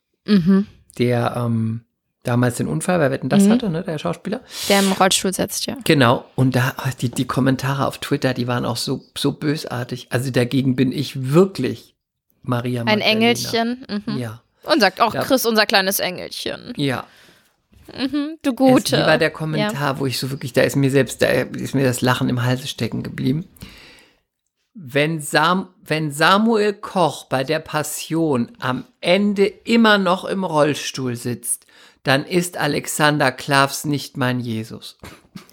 [0.96, 1.84] der ähm,
[2.22, 4.40] damals den Unfall bei Wetten das hatte, ne, der Schauspieler.
[4.70, 5.76] Der im Rollstuhl sitzt, ja.
[5.84, 10.06] Genau, und da ah, die, die Kommentare auf Twitter, die waren auch so, so bösartig.
[10.08, 11.96] Also dagegen bin ich wirklich
[12.40, 13.10] Maria Ein Magdalena.
[13.10, 13.86] Engelchen.
[14.06, 14.16] Mhm.
[14.16, 15.24] Ja, Und sagt auch Ja.
[15.24, 16.72] Chris, unser kleines Engelchen.
[16.76, 17.04] ja.
[18.42, 18.96] Du Es, Gute.
[18.96, 21.84] wie war der Kommentar, wo ich so wirklich, da ist mir selbst, da ist mir
[21.84, 23.44] das Lachen im Halse stecken geblieben.
[24.74, 31.66] Wenn, Sam, wenn Samuel Koch bei der Passion am Ende immer noch im Rollstuhl sitzt,
[32.02, 34.96] dann ist Alexander Klavs nicht mein Jesus.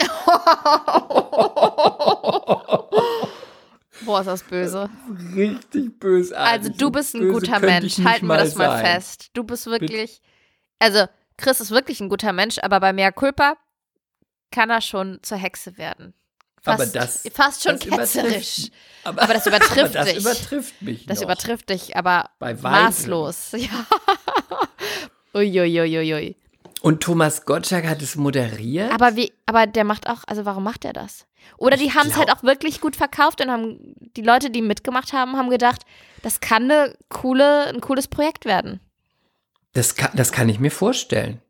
[4.04, 4.88] Boah, ist das böse.
[5.34, 6.52] Richtig bösartig.
[6.52, 7.98] Also du bist ein Böse guter Mensch.
[7.98, 8.84] Halten wir das mal sein.
[8.86, 9.30] fest.
[9.34, 10.22] Du bist wirklich.
[10.78, 11.04] Also,
[11.36, 13.56] Chris ist wirklich ein guter Mensch, aber bei Mea Culpa
[14.50, 16.14] kann er schon zur Hexe werden.
[16.62, 18.70] Fast, Aber das- fast schon das übertrifft- ketzerisch.
[19.04, 20.18] Aber, Aber das übertrifft aber das dich.
[20.20, 21.24] übertrifft mich Das noch.
[21.24, 23.52] übertrifft dich, aber maßlos.
[23.56, 23.86] Ja.
[25.34, 26.36] Uiuiuiui.
[26.82, 28.90] Und Thomas Gottschalk hat es moderiert.
[28.92, 31.26] Aber wie, aber der macht auch, also warum macht er das?
[31.58, 35.12] Oder die haben es halt auch wirklich gut verkauft und haben, die Leute, die mitgemacht
[35.12, 35.82] haben, haben gedacht,
[36.22, 38.80] das kann eine coole, ein cooles Projekt werden.
[39.72, 41.40] Das kann, das kann ich mir vorstellen.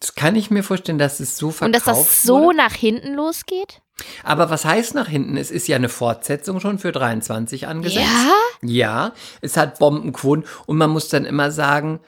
[0.00, 2.56] Das kann ich mir vorstellen, dass es so verkauft und dass das so wurde.
[2.58, 3.80] nach hinten losgeht?
[4.24, 5.36] Aber was heißt nach hinten?
[5.36, 8.06] Es ist ja eine Fortsetzung schon für 23 angesetzt.
[8.06, 8.32] Ja?
[8.68, 12.00] Ja, es hat Bombenquoten und man muss dann immer sagen,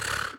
[0.00, 0.38] pff,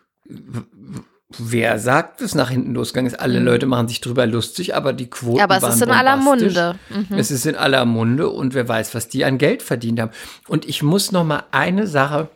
[1.36, 3.20] wer sagt, dass nach hinten losgegangen ist?
[3.20, 5.38] Alle Leute machen sich drüber lustig, aber die Quoten Mhm.
[5.38, 6.16] Ja, aber es waren ist in aller.
[6.16, 6.78] Munde.
[6.88, 7.18] Mhm.
[7.18, 10.12] Es ist in aller Munde und wer weiß, was die an Geld verdient haben.
[10.46, 12.28] Und ich muss noch mal eine Sache,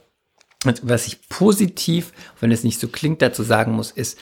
[0.83, 4.19] was ich positiv, wenn es nicht so klingt, dazu sagen muss, ist,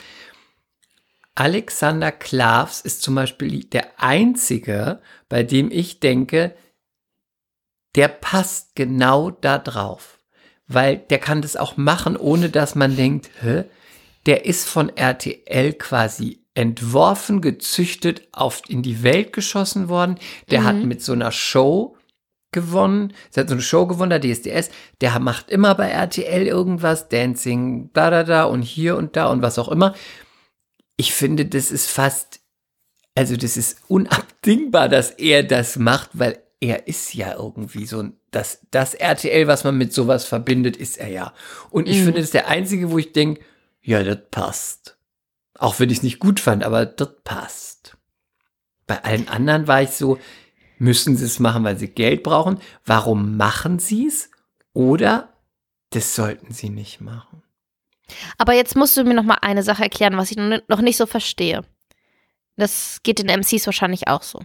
[1.35, 6.55] Alexander Klavs ist zum Beispiel der einzige, bei dem ich denke,
[7.95, 10.19] der passt genau da drauf.
[10.67, 13.65] Weil der kann das auch machen, ohne dass man denkt, hä?
[14.25, 20.19] Der ist von RTL quasi entworfen, gezüchtet, auf, in die Welt geschossen worden.
[20.49, 21.97] Der hat mit so einer Show
[22.51, 23.13] gewonnen.
[23.35, 24.69] Der hat so eine Show gewonnen, der DSDS.
[25.01, 29.41] Der macht immer bei RTL irgendwas, Dancing, da, da, da und hier und da und
[29.41, 29.95] was auch immer.
[31.01, 32.41] Ich finde, das ist fast,
[33.15, 38.13] also das ist unabdingbar, dass er das macht, weil er ist ja irgendwie so ein,
[38.29, 41.33] das, das RTL, was man mit sowas verbindet, ist er ja.
[41.71, 43.41] Und ich finde, das ist der einzige, wo ich denke,
[43.81, 44.99] ja, das passt.
[45.57, 47.97] Auch wenn ich es nicht gut fand, aber das passt.
[48.85, 50.19] Bei allen anderen war ich so,
[50.77, 52.59] müssen sie es machen, weil sie Geld brauchen?
[52.85, 54.29] Warum machen sie es?
[54.73, 55.33] Oder
[55.89, 57.41] das sollten sie nicht machen.
[58.37, 60.81] Aber jetzt musst du mir noch mal eine Sache erklären, was ich noch ni- noch
[60.81, 61.63] nicht so verstehe.
[62.57, 64.41] Das geht den MCs wahrscheinlich auch so.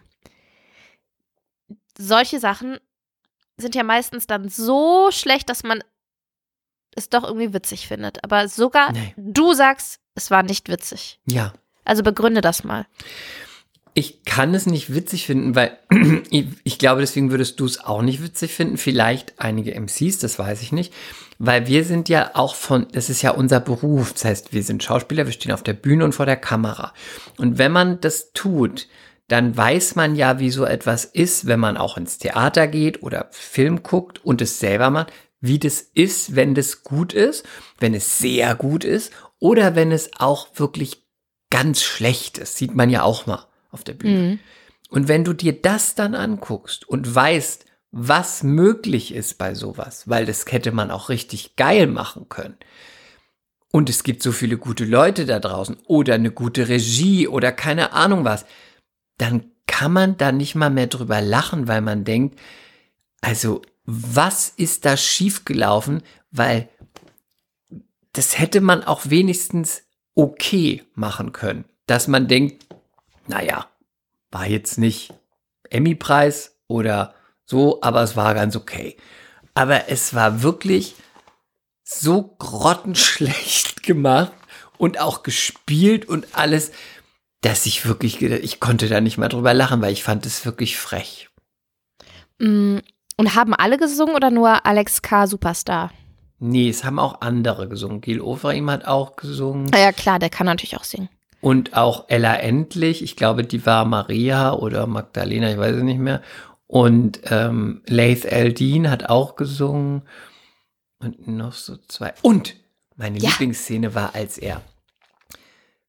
[1.99, 2.79] Solche Sachen
[3.57, 5.83] sind ja meistens dann so schlecht, dass man
[6.95, 8.23] es doch irgendwie witzig findet.
[8.25, 9.15] Aber sogar Nee.
[9.17, 11.21] du sagst, es war nicht witzig.
[11.27, 11.53] Ja.
[11.85, 12.87] Also begründe das mal.
[13.95, 15.79] Ich kann es nicht witzig finden, weil
[16.65, 18.77] ich glaube, deswegen würdest du es auch nicht witzig finden.
[18.77, 20.93] Vielleicht einige MCs, das weiß ich nicht.
[21.39, 24.13] Weil wir sind ja auch von, das ist ja unser Beruf.
[24.15, 26.93] Das heißt, wir sind Schauspieler, wir stehen auf der Bühne und vor der Kamera.
[27.37, 28.89] Und wenn man das tut,
[29.29, 33.29] dann weiß man ja, wie so etwas ist, wenn man auch ins Theater geht oder
[33.33, 37.45] Film guckt und es selber macht, wie das ist, wenn das gut ist,
[37.79, 41.05] wenn es sehr gut ist oder wenn es auch wirklich
[41.51, 42.57] ganz schlecht ist.
[42.57, 44.19] Sieht man ja auch mal auf der Bühne.
[44.19, 44.39] Mhm.
[44.89, 50.27] Und wenn du dir das dann anguckst und weißt, was möglich ist bei sowas, weil
[50.27, 52.57] das hätte man auch richtig geil machen können.
[53.73, 57.93] Und es gibt so viele gute Leute da draußen oder eine gute Regie oder keine
[57.93, 58.47] Ahnung was,
[59.19, 62.39] dann kann man da nicht mal mehr drüber lachen, weil man denkt,
[63.21, 66.69] also was ist da schiefgelaufen, weil
[68.13, 69.83] das hätte man auch wenigstens
[70.15, 72.67] okay machen können, dass man denkt,
[73.27, 73.67] naja,
[74.31, 75.13] war jetzt nicht
[75.69, 77.15] Emmy-Preis, oder
[77.47, 78.97] so, aber es war ganz okay.
[79.55, 80.97] Aber es war wirklich
[81.85, 84.33] so grottenschlecht gemacht
[84.77, 86.73] und auch gespielt und alles,
[87.41, 90.77] dass ich wirklich, ich konnte da nicht mal drüber lachen, weil ich fand es wirklich
[90.77, 91.29] frech.
[92.39, 92.79] Mm,
[93.17, 95.27] Und haben alle gesungen oder nur Alex K.
[95.27, 95.91] Superstar?
[96.39, 98.03] Nee, es haben auch andere gesungen.
[98.03, 99.71] Gil Oferim hat auch gesungen.
[99.73, 101.09] Ja, klar, der kann natürlich auch singen.
[101.41, 106.01] Und auch Ella Endlich, ich glaube, die war Maria oder Magdalena, ich weiß es nicht
[106.01, 106.21] mehr.
[106.67, 110.03] Und ähm, Laith Eldin hat auch gesungen.
[110.99, 112.15] Und noch so zwei.
[112.23, 112.57] Und
[112.97, 113.29] meine Ja.
[113.31, 114.63] Lieblingsszene war, als er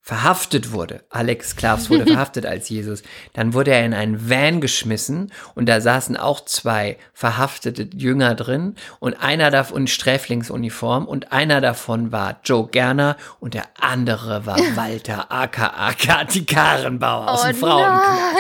[0.02, 1.04] verhaftet wurde.
[1.10, 3.04] Alex Klavs wurde verhaftet als Jesus.
[3.34, 8.76] Dann wurde er in einen Van geschmissen und da saßen auch zwei verhaftete Jünger drin
[9.00, 14.58] und einer davon in Sträflingsuniform und einer davon war Joe Gerner und der andere war
[14.76, 18.38] Walter aka Kati Karenbauer aus dem Frauenknast.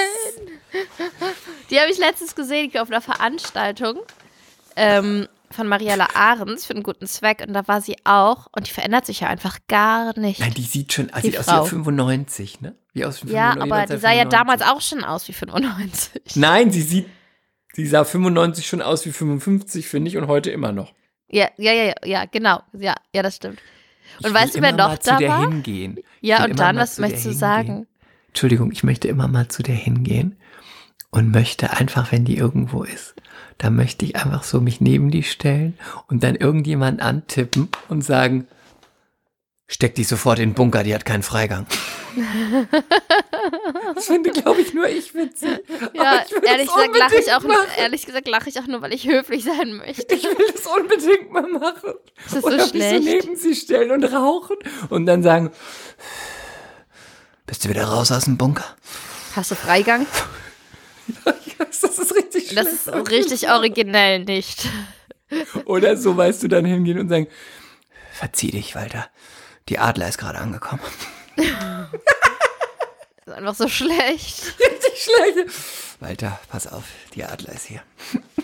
[1.69, 3.97] Die habe ich letztens gesehen auf einer Veranstaltung
[4.75, 8.71] ähm, von Mariella Ahrens für einen guten Zweck und da war sie auch und die
[8.71, 10.39] verändert sich ja einfach gar nicht.
[10.39, 12.75] Nein, die sieht schon, also Die sieht aus wie 95, ne?
[12.93, 14.29] Wie aus wie ja, 95, aber die sah ja 1995.
[14.29, 16.35] damals auch schon aus wie 95.
[16.35, 17.07] Nein, sie sieht,
[17.73, 20.93] sie sah 95 schon aus wie 55, finde ich, und heute immer noch.
[21.29, 22.61] Ja, ja, ja, ja, ja, genau.
[22.73, 23.59] Ja, ja, das stimmt.
[24.23, 25.41] Und Ich weißt du, wer noch mal da zu war?
[25.49, 25.97] hingehen.
[26.21, 27.39] Ich Ja, und dann, was möchtest du hingehen.
[27.39, 27.87] sagen?
[28.29, 30.37] Entschuldigung, ich möchte immer mal zu der hingehen
[31.11, 33.15] und möchte einfach, wenn die irgendwo ist,
[33.57, 38.47] da möchte ich einfach so mich neben die stellen und dann irgendjemand antippen und sagen,
[39.67, 41.65] steck die sofort in den Bunker, die hat keinen Freigang.
[43.95, 45.59] das finde, glaube ich, nur ich witzig.
[45.93, 47.69] Ja, ich ehrlich gesagt lache ich auch nur, machen.
[47.77, 50.15] ehrlich gesagt lache ich auch nur, weil ich höflich sein möchte.
[50.15, 51.93] Ich will das unbedingt mal machen.
[52.23, 53.25] Das ist Oder so mich so schlecht.
[53.25, 54.55] neben sie stellen und rauchen
[54.89, 55.51] und dann sagen,
[57.45, 58.65] bist du wieder raus aus dem Bunker?
[59.35, 60.05] Hast du Freigang?
[61.57, 64.67] Das ist richtig Das ist richtig originell nicht.
[65.65, 67.27] Oder so, weißt du, dann hingehen und sagen,
[68.13, 69.09] verzieh dich, Walter.
[69.69, 70.81] Die Adler ist gerade angekommen.
[71.35, 71.45] Das
[73.25, 74.53] ist einfach so schlecht.
[74.59, 75.49] Richtig schlecht.
[75.99, 76.83] Walter, pass auf,
[77.15, 77.81] die Adler ist hier.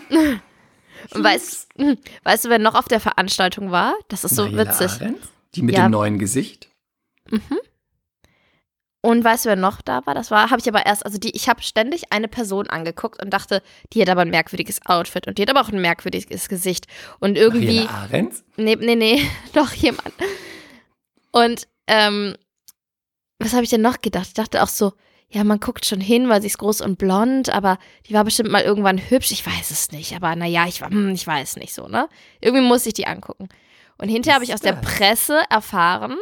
[0.10, 3.96] Und weißt, hm, weißt du, wer noch auf der Veranstaltung war?
[4.10, 4.92] Das ist so Mariella witzig.
[5.02, 5.22] Arendt,
[5.56, 5.84] Die mit Ja.
[5.88, 6.70] dem neuen Gesicht.
[9.06, 10.16] Und weißt du, wer noch da war?
[10.16, 13.32] Das war, habe ich aber erst, also die, ich habe ständig eine Person angeguckt und
[13.32, 13.62] dachte,
[13.92, 16.88] die hat aber ein merkwürdiges Outfit und die hat aber auch ein merkwürdiges Gesicht.
[17.20, 18.36] Und irgendwie, Arendt?
[18.56, 20.14] nee, nee, nee, doch jemand.
[21.32, 22.36] Und ähm,
[23.40, 24.28] was habe ich denn noch gedacht?
[24.28, 24.94] Ich dachte auch so,
[25.30, 28.52] ja, man guckt schon hin, weil sie ist groß und blond, aber die war bestimmt
[28.52, 29.32] mal irgendwann hübsch.
[29.32, 32.08] Ich weiß es nicht, aber naja, ich, war- hm, ich weiß nicht so, ne?
[32.40, 33.50] Irgendwie muss ich die angucken.
[33.98, 34.86] Und hinterher habe ich aus ist der das?
[34.98, 36.18] Presse erfahren,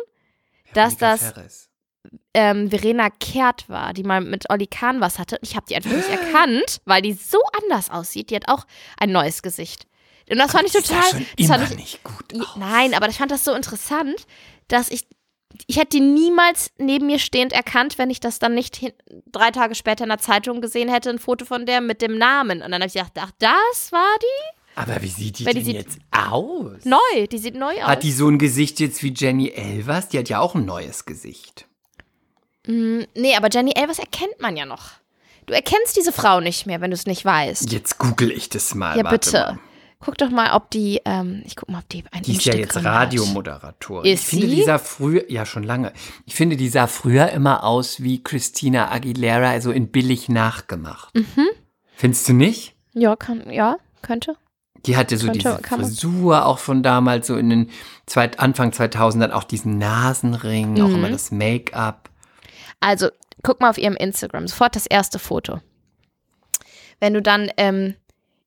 [0.74, 1.70] dass das Ferres.
[2.34, 5.38] Ähm, Verena Kehrt war, die mal mit Olli Kahn was hatte.
[5.42, 8.30] Ich habe die einfach nicht erkannt, weil die so anders aussieht.
[8.30, 8.66] Die hat auch
[8.98, 9.86] ein neues Gesicht.
[10.30, 11.26] Und das fand ich Die total.
[11.38, 12.56] das fand ich, nicht gut aus.
[12.56, 14.26] Nein, aber ich fand das so interessant,
[14.68, 15.06] dass ich.
[15.68, 18.94] Ich hätte die niemals neben mir stehend erkannt, wenn ich das dann nicht hin,
[19.30, 22.62] drei Tage später in der Zeitung gesehen hätte, ein Foto von der mit dem Namen.
[22.62, 24.58] Und dann habe ich gedacht, ach, das war die?
[24.76, 26.86] Aber wie sieht die Weil die denn sieht jetzt aus?
[26.86, 27.88] Neu, die sieht neu aus.
[27.90, 30.08] Hat die so ein Gesicht jetzt wie Jenny Elvers?
[30.08, 31.68] Die hat ja auch ein neues Gesicht.
[32.68, 34.92] Mm, nee, aber Jenny Elvers erkennt man ja noch.
[35.48, 37.72] Du erkennst diese Frau nicht mehr, wenn du es nicht weißt.
[37.72, 38.98] Jetzt google ich das mal.
[38.98, 39.38] Ja, warte bitte.
[39.38, 39.60] Mal.
[40.04, 42.56] Guck doch mal, ob die, ähm, ich guck mal, ob die ein Die ist ja
[42.56, 42.76] jetzt.
[42.84, 44.12] Radiomoderatorin.
[44.12, 44.56] Ist ich finde, sie?
[44.56, 45.94] die sah früher, ja schon lange,
[46.26, 51.14] ich finde, die sah früher immer aus wie Christina Aguilera, also in billig nachgemacht.
[51.16, 51.50] Mhm.
[51.96, 52.74] Findest du nicht?
[52.94, 54.36] Ja, kann, ja, könnte.
[54.88, 55.76] Die hatte so Könnte- diese.
[55.76, 57.70] Frisur auch von damals, so in den
[58.08, 60.96] zweit, Anfang 2000 auch diesen Nasenring, auch Mhm.
[60.96, 62.10] immer das Make-up.
[62.82, 63.10] Also,
[63.44, 65.62] guck mal auf ihrem Instagram, sofort das erste Foto.
[67.00, 67.96] Wenn du dann, ähm,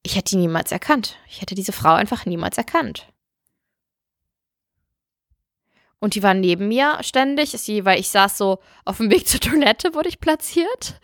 [0.02, 1.16] ich hätte die niemals erkannt.
[1.28, 3.06] Ich hätte diese Frau einfach niemals erkannt.
[5.98, 9.40] Und die war neben mir ständig, sie, weil ich saß so auf dem Weg zur
[9.40, 11.00] Toilette, wurde ich platziert.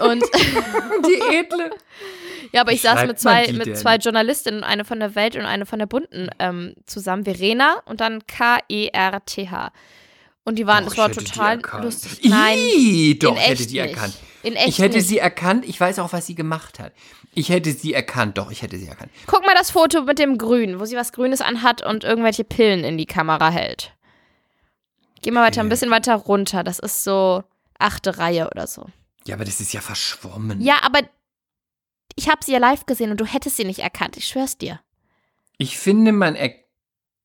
[0.00, 0.22] Und
[1.06, 1.70] Die edle.
[2.52, 3.76] Ja, aber ich Wie saß schreibt mit zwei, mit denn?
[3.76, 7.24] zwei Journalistinnen, eine von der Welt und eine von der Bunten, ähm, zusammen.
[7.24, 9.72] Verena und dann K-E-R-T-H.
[10.48, 12.20] Und die waren, Doch, das war total lustig.
[12.24, 13.90] Nein, Ih, doch, in hätte die nicht.
[13.94, 14.14] erkannt.
[14.42, 15.06] In echt Ich hätte nicht.
[15.08, 15.66] sie erkannt.
[15.66, 16.92] Ich weiß auch, was sie gemacht hat.
[17.34, 18.38] Ich hätte sie erkannt.
[18.38, 19.12] Doch, ich hätte sie erkannt.
[19.26, 22.82] Guck mal das Foto mit dem Grün, wo sie was Grünes anhat und irgendwelche Pillen
[22.82, 23.92] in die Kamera hält.
[25.20, 26.64] Geh mal weiter, ein bisschen weiter runter.
[26.64, 27.44] Das ist so
[27.78, 28.86] achte Reihe oder so.
[29.26, 30.62] Ja, aber das ist ja verschwommen.
[30.62, 31.00] Ja, aber
[32.16, 34.16] ich habe sie ja live gesehen und du hättest sie nicht erkannt.
[34.16, 34.80] Ich schwör's dir.
[35.58, 36.54] Ich finde, man, er,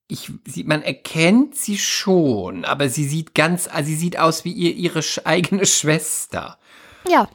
[0.08, 4.52] ich, sie, man erkennt sie schon, aber sie sieht ganz, also sie sieht aus wie
[4.52, 6.58] ihr, ihre eigene Schwester.
[7.08, 7.28] Ja,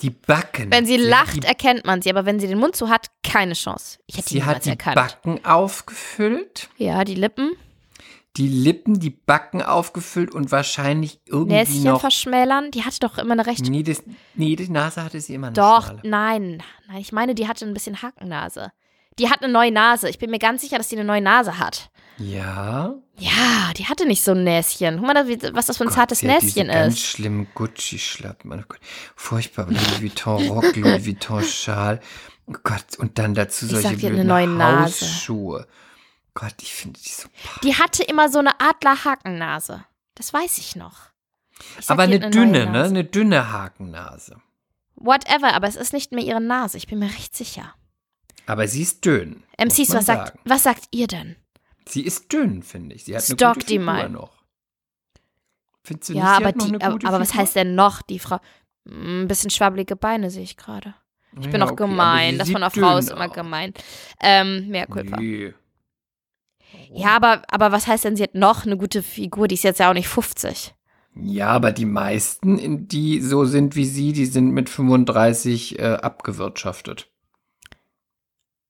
[0.00, 0.70] Die Backen.
[0.70, 3.06] Wenn sie hat lacht, die, erkennt man sie, aber wenn sie den Mund zu hat,
[3.22, 3.98] keine Chance.
[4.06, 4.96] Ich hätte sie hat die erkannt.
[4.96, 7.52] Backen aufgefüllt, ja, die Lippen,
[8.36, 12.00] die Lippen, die Backen aufgefüllt und wahrscheinlich irgendwie Näschen noch.
[12.00, 12.70] verschmälern.
[12.70, 13.64] Die hatte doch immer eine recht.
[13.66, 14.02] Nee, das,
[14.34, 16.62] nee, die Nase hatte sie immer doch, nein.
[16.88, 18.72] Nein, ich meine, die hatte ein bisschen Hackennase.
[19.18, 20.08] Die hat eine neue Nase.
[20.08, 21.90] Ich bin mir ganz sicher, dass die eine neue Nase hat.
[22.18, 22.94] Ja.
[23.18, 24.98] Ja, die hatte nicht so ein Näschen.
[24.98, 27.02] Guck mal, was das für ein Gott, zartes Näschen diese ganz ist.
[27.06, 28.52] schlimmen Gucci-Schlappen.
[28.52, 28.80] Oh Gott.
[29.14, 29.66] Furchtbar.
[29.68, 32.00] Louis Vuitton Rock, Louis Vuitton Schal.
[32.46, 32.84] Oh Gott.
[32.98, 35.04] Und dann dazu Ich solche sag dir, eine blöden neue Nase.
[35.06, 35.66] Hausschuhe.
[36.34, 37.28] Gott, ich finde die so
[37.62, 39.84] Die hatte immer so eine Adlerhakennase.
[40.14, 40.96] Das weiß ich noch.
[41.78, 42.84] Ich sag Aber eine neue dünne, ne?
[42.84, 44.36] Eine dünne Hakennase.
[44.96, 46.76] Whatever, aber es ist nicht mehr ihre Nase.
[46.76, 47.74] Ich bin mir recht sicher.
[48.46, 49.42] Aber sie ist dünn.
[49.58, 50.40] MCs, was sagt, sagen.
[50.44, 51.36] was sagt ihr denn?
[51.88, 53.04] Sie ist dünn, finde ich.
[53.04, 54.08] Sie hat eine Stalk gute die Figur mal.
[54.08, 54.36] noch.
[55.84, 58.18] Findest du Ja, nicht, aber, die, eine aber, gute aber was heißt denn noch, die
[58.18, 58.38] Frau?
[58.88, 60.94] Hm, Ein bisschen schwabbelige Beine sehe ich gerade.
[61.38, 62.38] Ich bin Ja, auch okay, gemein.
[62.38, 63.74] Das von einer Frau ist immer gemein.
[64.22, 65.20] Ähm, mehr Culpa.
[65.20, 65.52] Nee.
[66.92, 69.46] Ja, aber, aber was heißt denn, sie hat noch eine gute Figur?
[69.48, 70.74] Die ist jetzt ja auch nicht 50.
[71.14, 77.10] Ja, aber die meisten, die so sind wie sie, die sind mit 35 äh, abgewirtschaftet.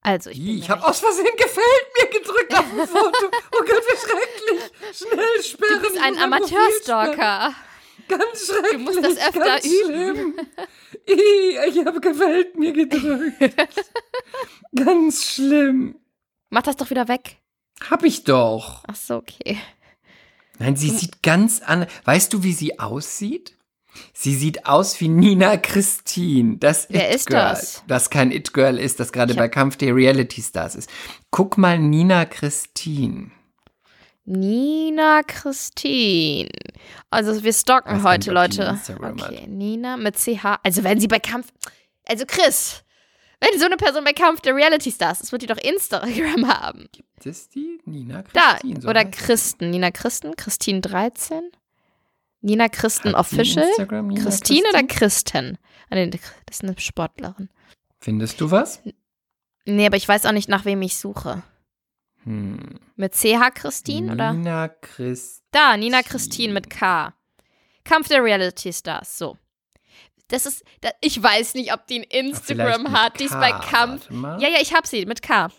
[0.07, 3.25] Also, ich, ich habe aus Versehen gefällt mir gedrückt auf dem Foto.
[3.51, 4.71] Oh Gott, wie schrecklich.
[4.95, 5.81] Schnell sperren.
[5.81, 6.17] Du bist ein.
[6.17, 7.53] Amateursstalker.
[8.07, 8.71] Ganz schrecklich.
[8.71, 10.33] Du musst das öfter ganz üben.
[10.33, 10.39] Schlimm.
[11.07, 13.53] Ich habe gefällt mir gedrückt.
[14.73, 15.99] ganz schlimm.
[16.51, 17.35] Mach das doch wieder weg.
[17.89, 18.85] Hab ich doch.
[18.87, 19.59] Ach so, okay.
[20.57, 21.85] Nein, sie sieht ganz an.
[22.05, 23.56] Weißt du, wie sie aussieht?
[24.13, 27.49] Sie sieht aus wie Nina Christine, das Wer ist It-Girl.
[27.49, 27.83] das?
[27.87, 30.89] Das kein It-Girl ist, das gerade bei Kampf der Reality Stars ist.
[31.31, 33.31] Guck mal Nina Christine.
[34.25, 36.49] Nina Christine.
[37.09, 38.79] Also wir stalken Weiß heute, Leute.
[39.01, 40.59] Okay, Nina mit CH.
[40.63, 41.47] Also wenn sie bei Kampf.
[42.05, 42.83] Also Chris,
[43.39, 46.89] wenn so eine Person bei Kampf der Reality Stars ist, wird die doch Instagram haben.
[47.17, 48.53] Ist das die Nina Da.
[48.53, 48.81] Christine?
[48.81, 49.05] so Oder.
[49.05, 49.69] Christen.
[49.69, 50.35] Nina Christen.
[50.35, 51.49] Christine 13.
[52.47, 53.67] Nina Christen Hat Official.
[53.77, 54.87] Nina Christine oder Christine?
[54.87, 55.57] Christen?
[55.89, 57.49] Ah, nee, das ist eine Sportlerin.
[57.99, 58.81] Findest du was?
[59.65, 61.43] Nee, aber ich weiß auch nicht, nach wem ich suche.
[62.23, 62.79] Hm.
[62.95, 64.31] Mit CH Christine oder?
[64.31, 65.45] Nina Christine.
[65.51, 67.13] Da, Nina Christine mit K.
[67.83, 69.37] Kampf der Reality Stars, so.
[70.29, 74.09] Das ist, da, ich weiß nicht, ob die ein Instagram hat, die ist bei Kampf.
[74.09, 75.49] Ja, ja, ich hab sie mit K.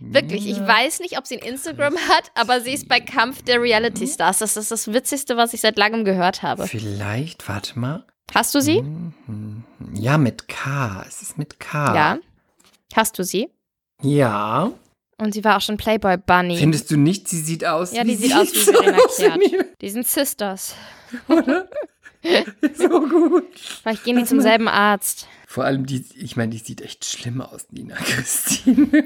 [0.00, 3.60] Wirklich, ich weiß nicht, ob sie ein Instagram hat, aber sie ist bei Kampf der
[3.60, 4.38] Reality Stars.
[4.38, 6.66] Das ist das Witzigste, was ich seit langem gehört habe.
[6.66, 8.06] Vielleicht, warte mal.
[8.34, 8.82] Hast du sie?
[8.82, 9.64] Mhm.
[9.94, 11.04] Ja, mit K.
[11.08, 11.94] Es ist mit K.
[11.94, 12.18] Ja.
[12.94, 13.48] Hast du sie?
[14.02, 14.70] Ja.
[15.16, 16.58] Und sie war auch schon Playboy Bunny.
[16.58, 19.80] Findest du nicht, sie sieht aus Ja, wie die sieht sie aus wie aus Kehrt.
[19.80, 20.74] Die sind Sisters.
[22.74, 23.58] So gut.
[23.58, 25.28] Vielleicht gehen die zum selben Arzt.
[25.46, 29.04] Vor allem, die, ich meine, die sieht echt schlimm aus, Nina Christine.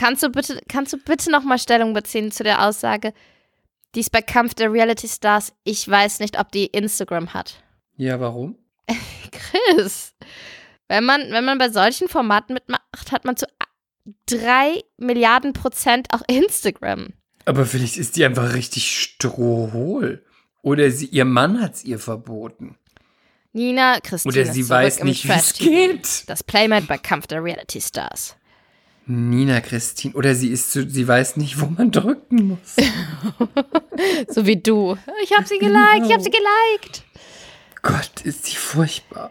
[0.00, 3.12] Kannst du bitte, kannst du bitte nochmal Stellung beziehen zu der Aussage,
[3.94, 7.62] die ist bei Kampf der Reality Stars, ich weiß nicht, ob die Instagram hat.
[7.98, 8.56] Ja, warum?
[9.30, 10.14] Chris,
[10.88, 13.44] wenn man, wenn man bei solchen Formaten mitmacht, hat man zu
[14.24, 17.08] drei Milliarden Prozent auch Instagram.
[17.44, 20.24] Aber vielleicht ist die einfach richtig strohhohl.
[20.62, 22.78] Oder sie, ihr Mann hat es ihr verboten.
[23.52, 26.24] Nina Christine Oder sie weiß nicht, wie es geht.
[26.26, 28.36] Das Playmate bei Kampf der Reality Stars.
[29.06, 30.14] Nina Christine.
[30.14, 32.76] Oder sie ist so, sie weiß nicht, wo man drücken muss.
[34.28, 34.96] So wie du.
[35.22, 37.02] Ich habe sie geliked, ich habe sie geliked.
[37.82, 39.30] Gott, ist sie furchtbar.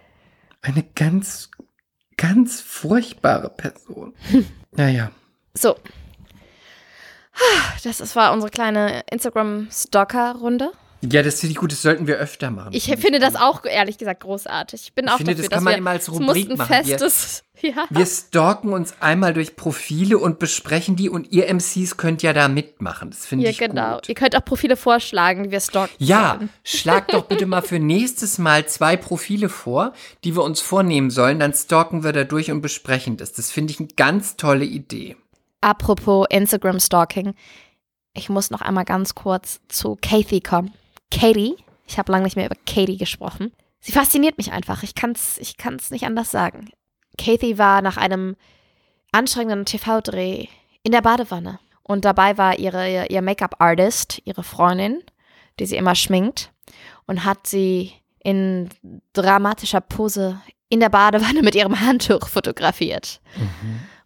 [0.62, 1.50] Eine ganz,
[2.18, 4.14] ganz furchtbare Person.
[4.72, 5.12] Naja.
[5.56, 5.76] So.
[7.84, 10.72] Das ist- war unsere kleine Instagram-Stalker-Runde.
[11.02, 12.72] Ja, das finde ich gut, das sollten wir öfter machen.
[12.74, 14.82] Ich finde das auch, ehrlich gesagt, großartig.
[14.82, 16.76] Ich bin Ich auch finde, dafür, das kann man immer als Rubrik machen.
[16.86, 16.98] Wir-
[17.62, 17.86] ja.
[17.90, 22.48] Wir stalken uns einmal durch Profile und besprechen die und ihr MCs könnt ja da
[22.50, 23.12] mitmachen.
[23.12, 23.96] Das finde ja, ich genau.
[23.96, 24.10] gut.
[24.10, 26.50] Ihr könnt auch Profile vorschlagen, die wir stalken Ja, sollen.
[26.64, 29.94] schlag doch bitte mal für nächstes Mal zwei Profile vor,
[30.26, 31.40] die wir uns vornehmen sollen.
[31.40, 33.32] Dann stalken wir da durch und besprechen das.
[33.32, 35.16] Das finde ich eine ganz tolle Idee.
[35.62, 37.34] Apropos Instagram-Stalking.
[38.14, 40.74] Ich muss noch einmal ganz kurz zu Kathy kommen.
[41.12, 41.56] Katie,
[41.88, 43.52] ich habe lange nicht mehr über Katie gesprochen.
[43.80, 44.84] Sie fasziniert mich einfach.
[44.84, 46.70] Ich kann es ich kann's nicht anders sagen.
[47.18, 48.36] Kathy war nach einem
[49.12, 50.48] anstrengenden TV-Dreh
[50.84, 51.60] in der Badewanne.
[51.84, 55.02] Und dabei war ihre, ihr Make-up-Artist, ihre Freundin,
[55.60, 56.52] die sie immer schminkt,
[57.08, 57.92] und hat sie
[58.24, 58.70] in
[59.14, 60.40] dramatischer Pose
[60.70, 63.22] in der Badewanne mit ihrem Handtuch fotografiert.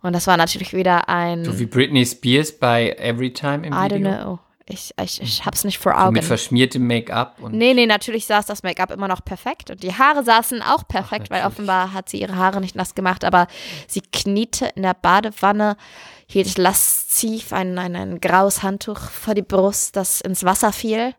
[0.02, 1.44] Und das war natürlich wieder ein.
[1.44, 3.98] So wie Britney Spears bei Every Time im I Video.
[3.98, 4.40] don't know.
[4.66, 6.14] Ich, ich, ich hab's nicht vor So Augen.
[6.14, 9.94] mit verschmiertem Make-up und Nee, nee, natürlich saß das Make-up immer noch perfekt und die
[9.94, 11.46] Haare saßen auch perfekt, weil natürlich.
[11.60, 13.48] offenbar hat sie ihre Haare nicht nass gemacht, aber
[13.88, 15.76] sie kniete in der Badewanne,
[16.28, 21.14] hielt lasziv ein, ein, ein graues Handtuch vor die Brust, das ins Wasser fiel,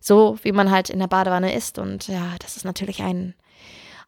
[0.00, 3.34] so wie man halt in der Badewanne ist und ja, das ist natürlich ein,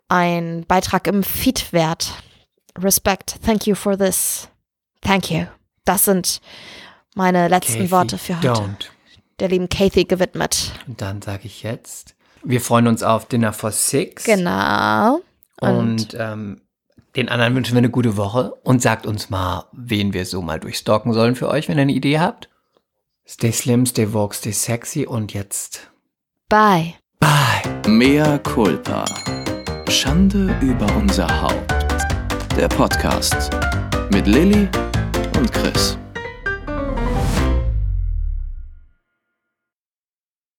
[0.08, 2.12] ein Beitrag im Feed wert.
[2.76, 4.48] Respect, thank you for this.
[5.00, 5.44] Thank you.
[5.84, 6.40] Das sind
[7.14, 8.48] meine letzten Kathy, Worte für heute.
[8.48, 8.86] Don't.
[9.38, 10.72] Der lieben Kathy gewidmet.
[10.86, 14.24] Und dann sage ich jetzt, wir freuen uns auf Dinner for Six.
[14.24, 15.20] Genau.
[15.60, 16.60] Und, Und ähm,
[17.16, 20.60] den anderen wünschen wir eine gute Woche und sagt uns mal, wen wir so mal
[20.60, 22.48] durchstalken sollen für euch, wenn ihr eine Idee habt.
[23.26, 25.90] Stay slim, stay woke, stay sexy und jetzt
[26.48, 26.94] bye.
[27.18, 27.88] bye.
[27.88, 29.04] Mea culpa.
[29.88, 31.74] Schande über unser Haupt.
[32.56, 33.50] Der Podcast
[34.12, 34.68] mit Lilly
[35.36, 35.99] und Chris.